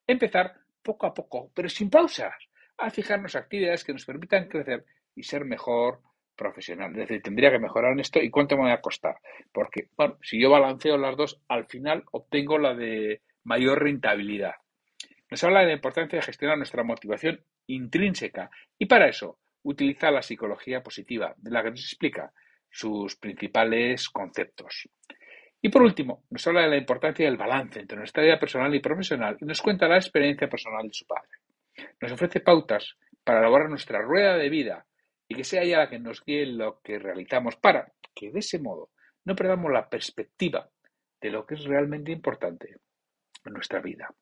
empezar 0.07 0.53
poco 0.81 1.05
a 1.05 1.13
poco, 1.13 1.51
pero 1.53 1.69
sin 1.69 1.89
pausas, 1.89 2.33
a 2.77 2.89
fijarnos 2.89 3.35
actividades 3.35 3.83
que 3.83 3.93
nos 3.93 4.05
permitan 4.05 4.47
crecer 4.47 4.85
y 5.15 5.23
ser 5.23 5.45
mejor 5.45 5.99
profesional. 6.41 6.91
Es 6.91 7.07
decir, 7.07 7.21
tendría 7.21 7.51
que 7.51 7.59
mejorar 7.59 7.93
en 7.93 7.99
esto 7.99 8.19
y 8.19 8.31
cuánto 8.31 8.57
me 8.57 8.63
va 8.63 8.73
a 8.73 8.81
costar. 8.81 9.17
Porque, 9.53 9.89
bueno, 9.95 10.17
si 10.23 10.41
yo 10.41 10.49
balanceo 10.49 10.97
las 10.97 11.15
dos, 11.15 11.39
al 11.47 11.67
final 11.67 12.03
obtengo 12.11 12.57
la 12.57 12.73
de 12.73 13.21
mayor 13.43 13.83
rentabilidad. 13.83 14.55
Nos 15.29 15.43
habla 15.43 15.59
de 15.59 15.67
la 15.67 15.73
importancia 15.73 16.17
de 16.17 16.25
gestionar 16.25 16.57
nuestra 16.57 16.83
motivación 16.83 17.39
intrínseca 17.67 18.49
y 18.77 18.87
para 18.87 19.07
eso 19.07 19.37
utiliza 19.63 20.09
la 20.09 20.23
psicología 20.23 20.81
positiva, 20.81 21.35
de 21.37 21.51
la 21.51 21.61
que 21.61 21.69
nos 21.69 21.85
explica 21.85 22.33
sus 22.69 23.15
principales 23.17 24.09
conceptos. 24.09 24.89
Y 25.61 25.69
por 25.69 25.83
último, 25.83 26.23
nos 26.31 26.45
habla 26.47 26.63
de 26.63 26.69
la 26.69 26.77
importancia 26.77 27.25
del 27.25 27.37
balance 27.37 27.79
entre 27.79 27.99
nuestra 27.99 28.23
vida 28.23 28.39
personal 28.39 28.73
y 28.73 28.79
profesional 28.79 29.37
y 29.39 29.45
nos 29.45 29.61
cuenta 29.61 29.87
la 29.87 29.97
experiencia 29.97 30.49
personal 30.49 30.87
de 30.87 30.93
su 30.93 31.05
padre. 31.05 31.29
Nos 32.01 32.11
ofrece 32.11 32.39
pautas 32.39 32.97
para 33.23 33.41
lograr 33.41 33.69
nuestra 33.69 34.01
rueda 34.01 34.35
de 34.37 34.49
vida 34.49 34.85
y 35.31 35.33
que 35.33 35.45
sea 35.45 35.61
ella 35.61 35.77
la 35.77 35.89
que 35.89 35.97
nos 35.97 36.25
guíe 36.25 36.45
lo 36.45 36.81
que 36.81 36.99
realizamos 36.99 37.55
para 37.55 37.89
que 38.13 38.31
de 38.31 38.39
ese 38.39 38.59
modo 38.59 38.89
no 39.23 39.33
perdamos 39.33 39.71
la 39.71 39.87
perspectiva 39.87 40.69
de 41.21 41.29
lo 41.29 41.45
que 41.45 41.53
es 41.53 41.63
realmente 41.63 42.11
importante 42.11 42.79
en 43.45 43.53
nuestra 43.53 43.79
vida. 43.79 44.13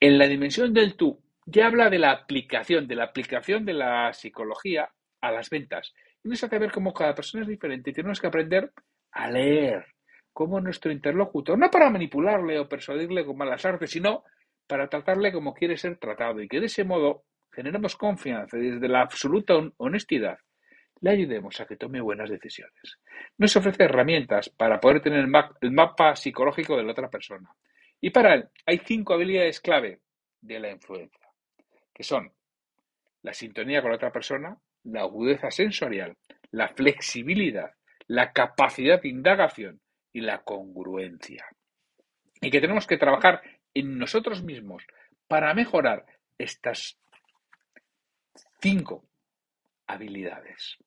En 0.00 0.18
la 0.18 0.26
dimensión 0.26 0.74
del 0.74 0.96
tú 0.96 1.22
ya 1.46 1.68
habla 1.68 1.90
de 1.90 2.00
la 2.00 2.10
aplicación, 2.10 2.88
de 2.88 2.96
la 2.96 3.04
aplicación 3.04 3.64
de 3.64 3.74
la 3.74 4.12
psicología 4.12 4.90
a 5.20 5.30
las 5.30 5.48
ventas. 5.48 5.94
Y 6.24 6.28
nos 6.28 6.42
hace 6.42 6.58
ver 6.58 6.72
cómo 6.72 6.92
cada 6.92 7.14
persona 7.14 7.44
es 7.44 7.48
diferente 7.48 7.90
y 7.90 7.94
tenemos 7.94 8.20
que 8.20 8.26
aprender 8.26 8.72
a 9.12 9.30
leer 9.30 9.86
como 10.32 10.60
nuestro 10.60 10.90
interlocutor, 10.90 11.56
no 11.56 11.70
para 11.70 11.88
manipularle 11.88 12.58
o 12.58 12.68
persuadirle 12.68 13.24
con 13.24 13.36
malas 13.36 13.64
artes, 13.64 13.92
sino 13.92 14.24
para 14.66 14.88
tratarle 14.88 15.32
como 15.32 15.54
quiere 15.54 15.76
ser 15.76 15.98
tratado 15.98 16.42
y 16.42 16.48
que 16.48 16.58
de 16.58 16.66
ese 16.66 16.82
modo 16.82 17.22
generemos 17.54 17.96
confianza 17.96 18.56
desde 18.56 18.88
la 18.88 19.02
absoluta 19.02 19.54
honestidad 19.76 20.38
le 21.00 21.10
ayudemos 21.10 21.60
a 21.60 21.66
que 21.66 21.76
tome 21.76 22.00
buenas 22.00 22.30
decisiones. 22.30 22.98
Nos 23.36 23.54
ofrece 23.56 23.84
herramientas 23.84 24.48
para 24.48 24.80
poder 24.80 25.02
tener 25.02 25.26
el 25.60 25.70
mapa 25.72 26.16
psicológico 26.16 26.76
de 26.76 26.82
la 26.82 26.92
otra 26.92 27.10
persona. 27.10 27.50
Y 28.00 28.08
para 28.08 28.34
él 28.34 28.48
hay 28.64 28.78
cinco 28.78 29.12
habilidades 29.12 29.60
clave 29.60 30.00
de 30.40 30.60
la 30.60 30.70
influencia, 30.70 31.26
que 31.92 32.02
son 32.02 32.32
la 33.22 33.34
sintonía 33.34 33.82
con 33.82 33.90
la 33.90 33.96
otra 33.96 34.12
persona, 34.12 34.56
la 34.84 35.02
agudeza 35.02 35.50
sensorial, 35.50 36.16
la 36.50 36.68
flexibilidad, 36.68 37.72
la 38.06 38.32
capacidad 38.32 39.02
de 39.02 39.08
indagación 39.08 39.80
y 40.10 40.20
la 40.22 40.42
congruencia. 40.42 41.44
Y 42.40 42.50
que 42.50 42.60
tenemos 42.62 42.86
que 42.86 42.98
trabajar 42.98 43.42
en 43.74 43.98
nosotros 43.98 44.42
mismos 44.42 44.86
para 45.28 45.52
mejorar 45.52 46.06
estas 46.38 46.98
cinco 48.64 49.04
habilidades. 49.86 50.78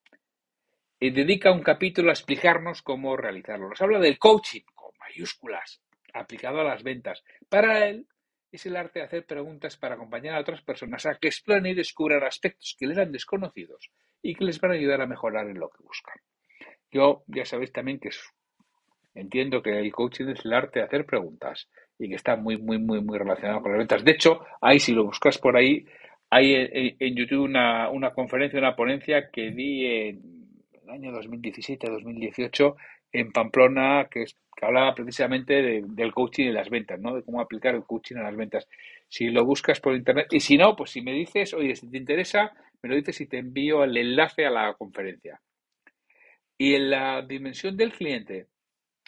Y 1.00 1.12
dedica 1.12 1.52
un 1.52 1.62
capítulo 1.62 2.10
a 2.10 2.14
explicarnos 2.14 2.82
cómo 2.82 3.16
realizarlo. 3.16 3.70
Nos 3.70 3.80
habla 3.80 4.00
del 4.00 4.18
coaching, 4.18 4.64
con 4.74 4.90
mayúsculas, 5.00 5.80
aplicado 6.12 6.62
a 6.62 6.64
las 6.64 6.82
ventas. 6.82 7.24
Para 7.48 7.88
él 7.88 8.08
es 8.52 8.66
el 8.66 8.78
arte 8.78 8.98
de 8.98 9.06
hacer 9.06 9.28
preguntas 9.28 9.78
para 9.78 9.94
acompañar 9.94 10.34
a 10.34 10.40
otras 10.40 10.64
personas 10.64 11.06
a 11.06 11.20
que 11.20 11.28
exploren 11.28 11.68
y 11.68 11.76
descubran 11.76 12.24
aspectos 12.24 12.76
que 12.80 12.88
le 12.88 12.94
eran 12.94 13.12
desconocidos 13.12 13.92
y 14.24 14.34
que 14.34 14.46
les 14.46 14.60
van 14.60 14.72
a 14.72 14.74
ayudar 14.74 15.02
a 15.02 15.06
mejorar 15.06 15.48
en 15.48 15.60
lo 15.60 15.70
que 15.70 15.84
buscan. 15.84 16.16
Yo 16.92 17.26
ya 17.28 17.46
sabéis 17.46 17.72
también 17.72 18.00
que 18.00 18.10
entiendo 19.14 19.62
que 19.62 19.78
el 19.78 19.92
coaching 19.92 20.30
es 20.30 20.44
el 20.46 20.54
arte 20.54 20.80
de 20.80 20.86
hacer 20.86 21.06
preguntas 21.06 21.70
y 22.00 22.10
que 22.10 22.16
está 22.16 22.38
muy, 22.38 22.58
muy, 22.58 22.80
muy, 22.80 23.02
muy 23.02 23.20
relacionado 23.20 23.62
con 23.62 23.72
las 23.72 23.78
ventas. 23.78 24.04
De 24.04 24.14
hecho, 24.14 24.44
ahí 24.62 24.80
si 24.80 24.94
lo 24.94 25.04
buscas 25.04 25.38
por 25.38 25.56
ahí, 25.56 25.86
hay 26.30 26.54
en, 27.00 27.16
YouTube 27.16 27.44
una, 27.44 27.90
una, 27.90 28.12
conferencia, 28.12 28.60
una 28.60 28.76
ponencia 28.76 29.30
que 29.32 29.52
di 29.52 29.86
en 29.86 30.48
el 30.84 30.90
año 30.90 31.12
2017-2018 31.14 32.76
en 33.14 33.32
Pamplona, 33.32 34.08
que, 34.12 34.26
que 34.26 34.66
hablaba 34.66 34.94
precisamente 34.94 35.82
del 35.82 36.14
coaching 36.14 36.48
y 36.48 36.52
las 36.52 36.70
ventas, 36.70 37.00
¿no? 37.00 37.16
De 37.16 37.24
cómo 37.24 37.40
aplicar 37.40 37.76
el 37.76 37.84
coaching 37.84 38.18
a 38.18 38.24
las 38.24 38.36
ventas. 38.36 38.68
Si 39.08 39.30
lo 39.30 39.46
buscas 39.46 39.80
por 39.80 39.96
internet, 39.96 40.28
y 40.32 40.40
si 40.40 40.58
no, 40.58 40.76
pues 40.76 40.92
si 40.92 41.02
me 41.02 41.14
dices, 41.14 41.54
oye, 41.54 41.76
si 41.76 41.90
te 41.90 41.98
interesa, 41.98 42.52
me 42.82 42.90
lo 42.90 42.96
dices 42.96 43.22
y 43.22 43.28
te 43.28 43.38
envío 43.38 43.84
el 43.84 43.96
enlace 43.96 44.46
a 44.46 44.50
la 44.50 44.74
conferencia. 44.74 45.40
Y 46.58 46.72
de 46.72 46.80
de 46.80 46.80
de 46.80 46.86
es. 46.86 46.90
En 46.90 46.90
la 46.90 47.22
dimensión 47.22 47.78
del 47.78 47.94
cliente, 47.94 48.48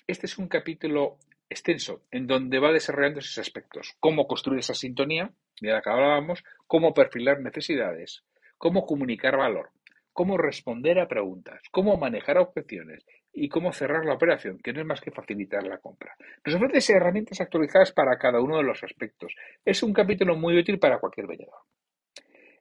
este 0.08 0.28
es 0.28 0.38
un 0.38 0.48
capítulo 0.48 1.18
extenso 1.50 2.04
en 2.12 2.28
donde 2.28 2.60
va 2.60 2.72
desarrollando 2.72 3.20
esos 3.20 3.40
aspectos. 3.40 3.96
Cómo 4.00 4.28
construir 4.28 4.60
esa 4.60 4.76
sintonía, 4.76 5.32
de 5.60 5.72
la 5.72 5.82
que 5.82 5.90
hablábamos, 5.90 6.44
cómo 6.70 6.94
perfilar 6.94 7.42
necesidades, 7.42 8.24
cómo 8.60 8.86
comunicar 8.86 9.36
valor, 9.36 9.72
cómo 10.14 10.38
responder 10.38 11.00
a 11.00 11.08
preguntas, 11.08 11.64
cómo 11.72 11.98
manejar 11.98 12.38
objeciones 12.38 13.08
y 13.34 13.50
cómo 13.50 13.74
cerrar 13.74 14.06
la 14.06 14.14
operación, 14.14 14.60
que 14.60 14.72
no 14.72 14.80
es 14.80 14.86
más 14.86 15.02
que 15.02 15.10
facilitar 15.10 15.66
la 15.66 15.80
compra. 15.80 16.16
Nos 16.46 16.54
ofrece 16.54 16.94
herramientas 16.94 17.42
actualizadas 17.42 17.92
para 17.92 18.20
cada 18.20 18.40
uno 18.40 18.58
de 18.58 18.64
los 18.64 18.84
aspectos. 18.84 19.34
Es 19.66 19.82
un 19.82 19.94
capítulo 19.94 20.36
muy 20.36 20.60
útil 20.60 20.78
para 20.78 21.00
cualquier 21.00 21.26
vendedor. 21.26 21.58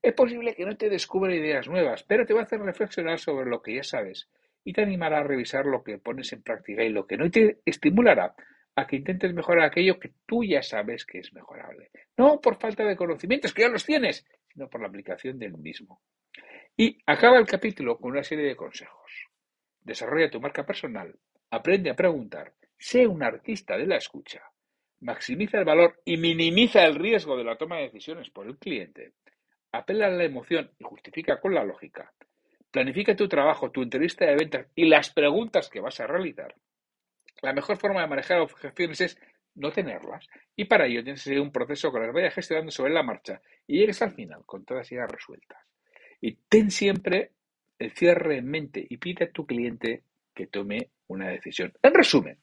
Es 0.01 0.15
posible 0.15 0.55
que 0.55 0.65
no 0.65 0.75
te 0.75 0.89
descubra 0.89 1.35
ideas 1.35 1.69
nuevas, 1.69 2.03
pero 2.03 2.25
te 2.25 2.33
va 2.33 2.41
a 2.41 2.45
hacer 2.45 2.61
reflexionar 2.61 3.19
sobre 3.19 3.51
lo 3.51 3.61
que 3.61 3.75
ya 3.75 3.83
sabes 3.83 4.31
y 4.65 4.73
te 4.73 4.81
animará 4.81 5.19
a 5.19 5.25
revisar 5.25 5.67
lo 5.67 5.85
que 5.85 5.99
pones 5.99 6.33
en 6.33 6.43
práctica 6.43 6.83
y 6.83 6.89
lo 6.89 7.07
que 7.07 7.19
no 7.19 7.27
y 7.27 7.31
te 7.31 7.59
estimulará 7.67 8.35
a 8.79 8.87
que 8.87 8.97
intentes 8.97 9.35
mejorar 9.35 9.65
aquello 9.65 9.99
que 9.99 10.13
tú 10.25 10.45
ya 10.45 10.63
sabes 10.63 11.05
que 11.05 11.19
es 11.19 11.33
mejorable. 11.33 11.91
No 12.17 12.41
por 12.41 12.61
falta 12.61 12.85
de 12.85 12.95
conocimientos, 12.95 13.53
que 13.53 13.63
ya 13.63 13.69
los 13.69 13.85
tienes, 13.85 14.25
sino 14.53 14.69
por 14.71 14.81
la 14.81 14.87
aplicación 14.87 15.37
del 15.37 15.59
mismo. 15.59 16.01
Y 16.77 16.97
acaba 17.07 17.39
el 17.39 17.47
capítulo 17.47 17.99
con 17.99 18.13
una 18.13 18.23
serie 18.23 18.47
de 18.47 18.55
consejos. 18.55 19.27
Desarrolla 19.81 20.31
tu 20.31 20.41
marca 20.41 20.65
personal, 20.65 21.13
aprende 21.51 21.91
a 21.91 21.97
preguntar, 21.97 22.55
sé 22.79 23.05
un 23.05 23.25
artista 23.25 23.77
de 23.77 23.87
la 23.87 23.97
escucha, 23.97 24.43
maximiza 25.01 25.59
el 25.59 25.65
valor 25.65 26.01
y 26.05 26.17
minimiza 26.17 26.85
el 26.85 26.95
riesgo 26.95 27.37
de 27.37 27.45
la 27.45 27.57
toma 27.57 27.79
de 27.79 27.85
decisiones 27.85 28.31
por 28.31 28.47
el 28.47 28.59
cliente, 28.59 29.15
apela 29.73 30.07
a 30.07 30.11
la 30.11 30.25
emoción 30.25 30.71
y 30.79 30.85
justifica 30.85 31.41
con 31.41 31.53
la 31.53 31.65
lógica, 31.65 32.13
planifica 32.71 33.17
tu 33.17 33.29
trabajo, 33.29 33.73
tu 33.73 33.83
entrevista 33.83 34.25
de 34.25 34.37
ventas 34.37 34.67
y 34.77 34.85
las 34.85 35.11
preguntas 35.11 35.69
que 35.69 35.81
vas 35.81 35.99
a 35.99 36.07
realizar. 36.07 36.55
La 37.43 37.53
mejor 37.53 37.77
forma 37.77 38.01
de 38.01 38.09
manejar 38.09 38.41
objeciones 38.41 39.01
es 39.01 39.19
no 39.55 39.73
tenerlas 39.73 40.27
y 40.57 40.65
para 40.65 40.87
ello 40.87 41.03
tienes 41.03 41.23
que 41.23 41.31
seguir 41.31 41.41
un 41.41 41.53
proceso 41.53 41.93
que 41.93 42.01
las 42.01 42.13
vayas 42.13 42.35
gestionando 42.35 42.71
sobre 42.71 42.93
la 42.93 43.03
marcha 43.03 43.41
y 43.67 43.79
llegues 43.79 44.01
al 44.03 44.13
final 44.13 44.43
con 44.47 44.65
todas 44.65 44.91
ellas 44.93 45.11
resueltas. 45.11 45.59
Y 46.21 46.33
ten 46.49 46.71
siempre 46.71 47.33
el 47.79 47.93
cierre 47.93 48.39
en 48.39 48.47
mente 48.47 48.85
y 48.89 48.97
pide 48.97 49.25
a 49.25 49.31
tu 49.31 49.47
cliente 49.47 50.03
que 50.35 50.47
tome 50.47 50.91
una 51.07 51.29
decisión. 51.29 51.73
En 51.83 51.95
resumen, 51.95 52.39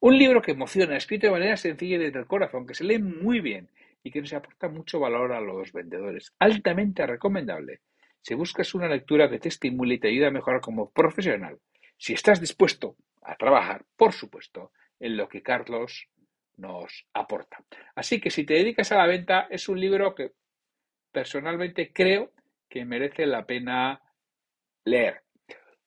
un 0.00 0.16
libro 0.16 0.42
que 0.42 0.52
emociona, 0.52 0.96
escrito 0.96 1.26
de 1.26 1.32
manera 1.32 1.56
sencilla 1.56 1.96
y 1.96 1.98
desde 1.98 2.20
el 2.20 2.26
corazón, 2.26 2.66
que 2.66 2.74
se 2.74 2.84
lee 2.84 2.98
muy 2.98 3.40
bien 3.40 3.68
y 4.02 4.10
que 4.10 4.20
nos 4.20 4.32
aporta 4.32 4.68
mucho 4.68 5.00
valor 5.00 5.32
a 5.32 5.40
los 5.40 5.72
vendedores. 5.72 6.32
Altamente 6.38 7.06
recomendable. 7.06 7.80
Si 8.22 8.34
buscas 8.34 8.74
una 8.74 8.88
lectura 8.88 9.28
que 9.28 9.38
te 9.38 9.48
estimule 9.48 9.94
y 9.94 9.98
te 9.98 10.08
ayude 10.08 10.26
a 10.26 10.30
mejorar 10.30 10.60
como 10.60 10.90
profesional, 10.90 11.58
si 11.96 12.12
estás 12.12 12.40
dispuesto 12.40 12.96
a 13.28 13.36
trabajar, 13.36 13.84
por 13.96 14.12
supuesto, 14.12 14.72
en 14.98 15.16
lo 15.16 15.28
que 15.28 15.42
Carlos 15.42 16.08
nos 16.56 17.06
aporta. 17.12 17.58
Así 17.94 18.20
que 18.20 18.30
si 18.30 18.44
te 18.44 18.54
dedicas 18.54 18.90
a 18.90 18.96
la 18.96 19.06
venta, 19.06 19.46
es 19.50 19.68
un 19.68 19.78
libro 19.78 20.14
que 20.14 20.32
personalmente 21.12 21.92
creo 21.92 22.32
que 22.68 22.84
merece 22.84 23.26
la 23.26 23.46
pena 23.46 24.00
leer. 24.84 25.22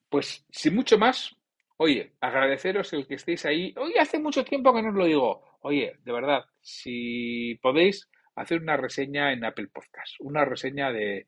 Pues 0.08 0.46
sin 0.50 0.76
mucho 0.76 0.98
más, 0.98 1.36
oye, 1.78 2.14
agradeceros 2.22 2.94
el 2.94 3.08
que 3.08 3.16
estéis 3.16 3.46
ahí. 3.46 3.74
Hoy 3.76 3.96
hace 4.00 4.20
mucho 4.20 4.46
tiempo 4.46 4.74
que 4.74 4.84
no 4.84 4.90
os 4.90 4.96
lo 4.96 5.06
digo. 5.06 5.58
Oye, 5.62 5.98
de 6.04 6.12
verdad, 6.12 6.46
si 6.62 7.56
podéis 7.62 8.08
hacer 8.36 8.62
una 8.62 8.78
reseña 8.78 9.34
en 9.34 9.44
Apple 9.44 9.70
Podcast, 9.74 10.16
una 10.20 10.46
reseña 10.46 10.92
de, 10.92 11.28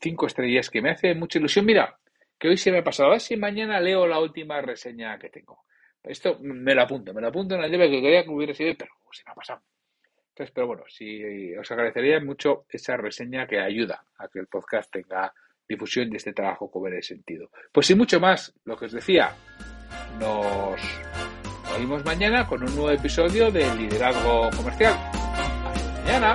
cinco 0.00 0.26
estrellas 0.26 0.70
que 0.70 0.80
me 0.80 0.90
hace 0.90 1.14
mucha 1.14 1.38
ilusión. 1.38 1.66
Mira, 1.66 1.98
que 2.38 2.48
hoy 2.48 2.56
se 2.56 2.70
me 2.72 2.78
ha 2.78 2.84
pasado. 2.84 3.08
A 3.08 3.12
ver 3.12 3.20
si 3.20 3.36
mañana 3.36 3.80
leo 3.80 4.06
la 4.06 4.18
última 4.18 4.60
reseña 4.60 5.18
que 5.18 5.30
tengo. 5.30 5.64
Esto 6.02 6.38
me 6.40 6.74
lo 6.74 6.82
apunto, 6.82 7.14
me 7.14 7.20
lo 7.20 7.28
apunto 7.28 7.54
en 7.54 7.62
la 7.62 7.68
llave 7.68 7.90
que 7.90 8.02
quería 8.02 8.24
que 8.24 8.30
hubiera 8.30 8.54
sido, 8.54 8.74
pero 8.78 8.92
se 9.12 9.22
me 9.24 9.32
ha 9.32 9.34
pasado. 9.34 9.62
Entonces, 10.30 10.52
pero 10.52 10.66
bueno, 10.66 10.82
si 10.88 11.54
os 11.56 11.70
agradecería 11.70 12.20
mucho 12.20 12.66
esa 12.68 12.96
reseña 12.96 13.46
que 13.46 13.60
ayuda 13.60 14.04
a 14.18 14.28
que 14.28 14.40
el 14.40 14.48
podcast 14.48 14.90
tenga 14.90 15.32
difusión 15.66 16.10
de 16.10 16.16
este 16.16 16.32
trabajo 16.32 16.70
cobre 16.70 17.00
sentido. 17.02 17.50
Pues 17.72 17.86
sin 17.86 17.98
mucho 17.98 18.20
más, 18.20 18.52
lo 18.64 18.76
que 18.76 18.86
os 18.86 18.92
decía, 18.92 19.32
nos 20.18 20.80
oímos 21.76 22.04
mañana 22.04 22.46
con 22.46 22.62
un 22.62 22.74
nuevo 22.74 22.90
episodio 22.90 23.50
de 23.50 23.72
Liderazgo 23.76 24.50
Comercial. 24.56 24.92
Hasta 24.92 26.02
mañana. 26.02 26.34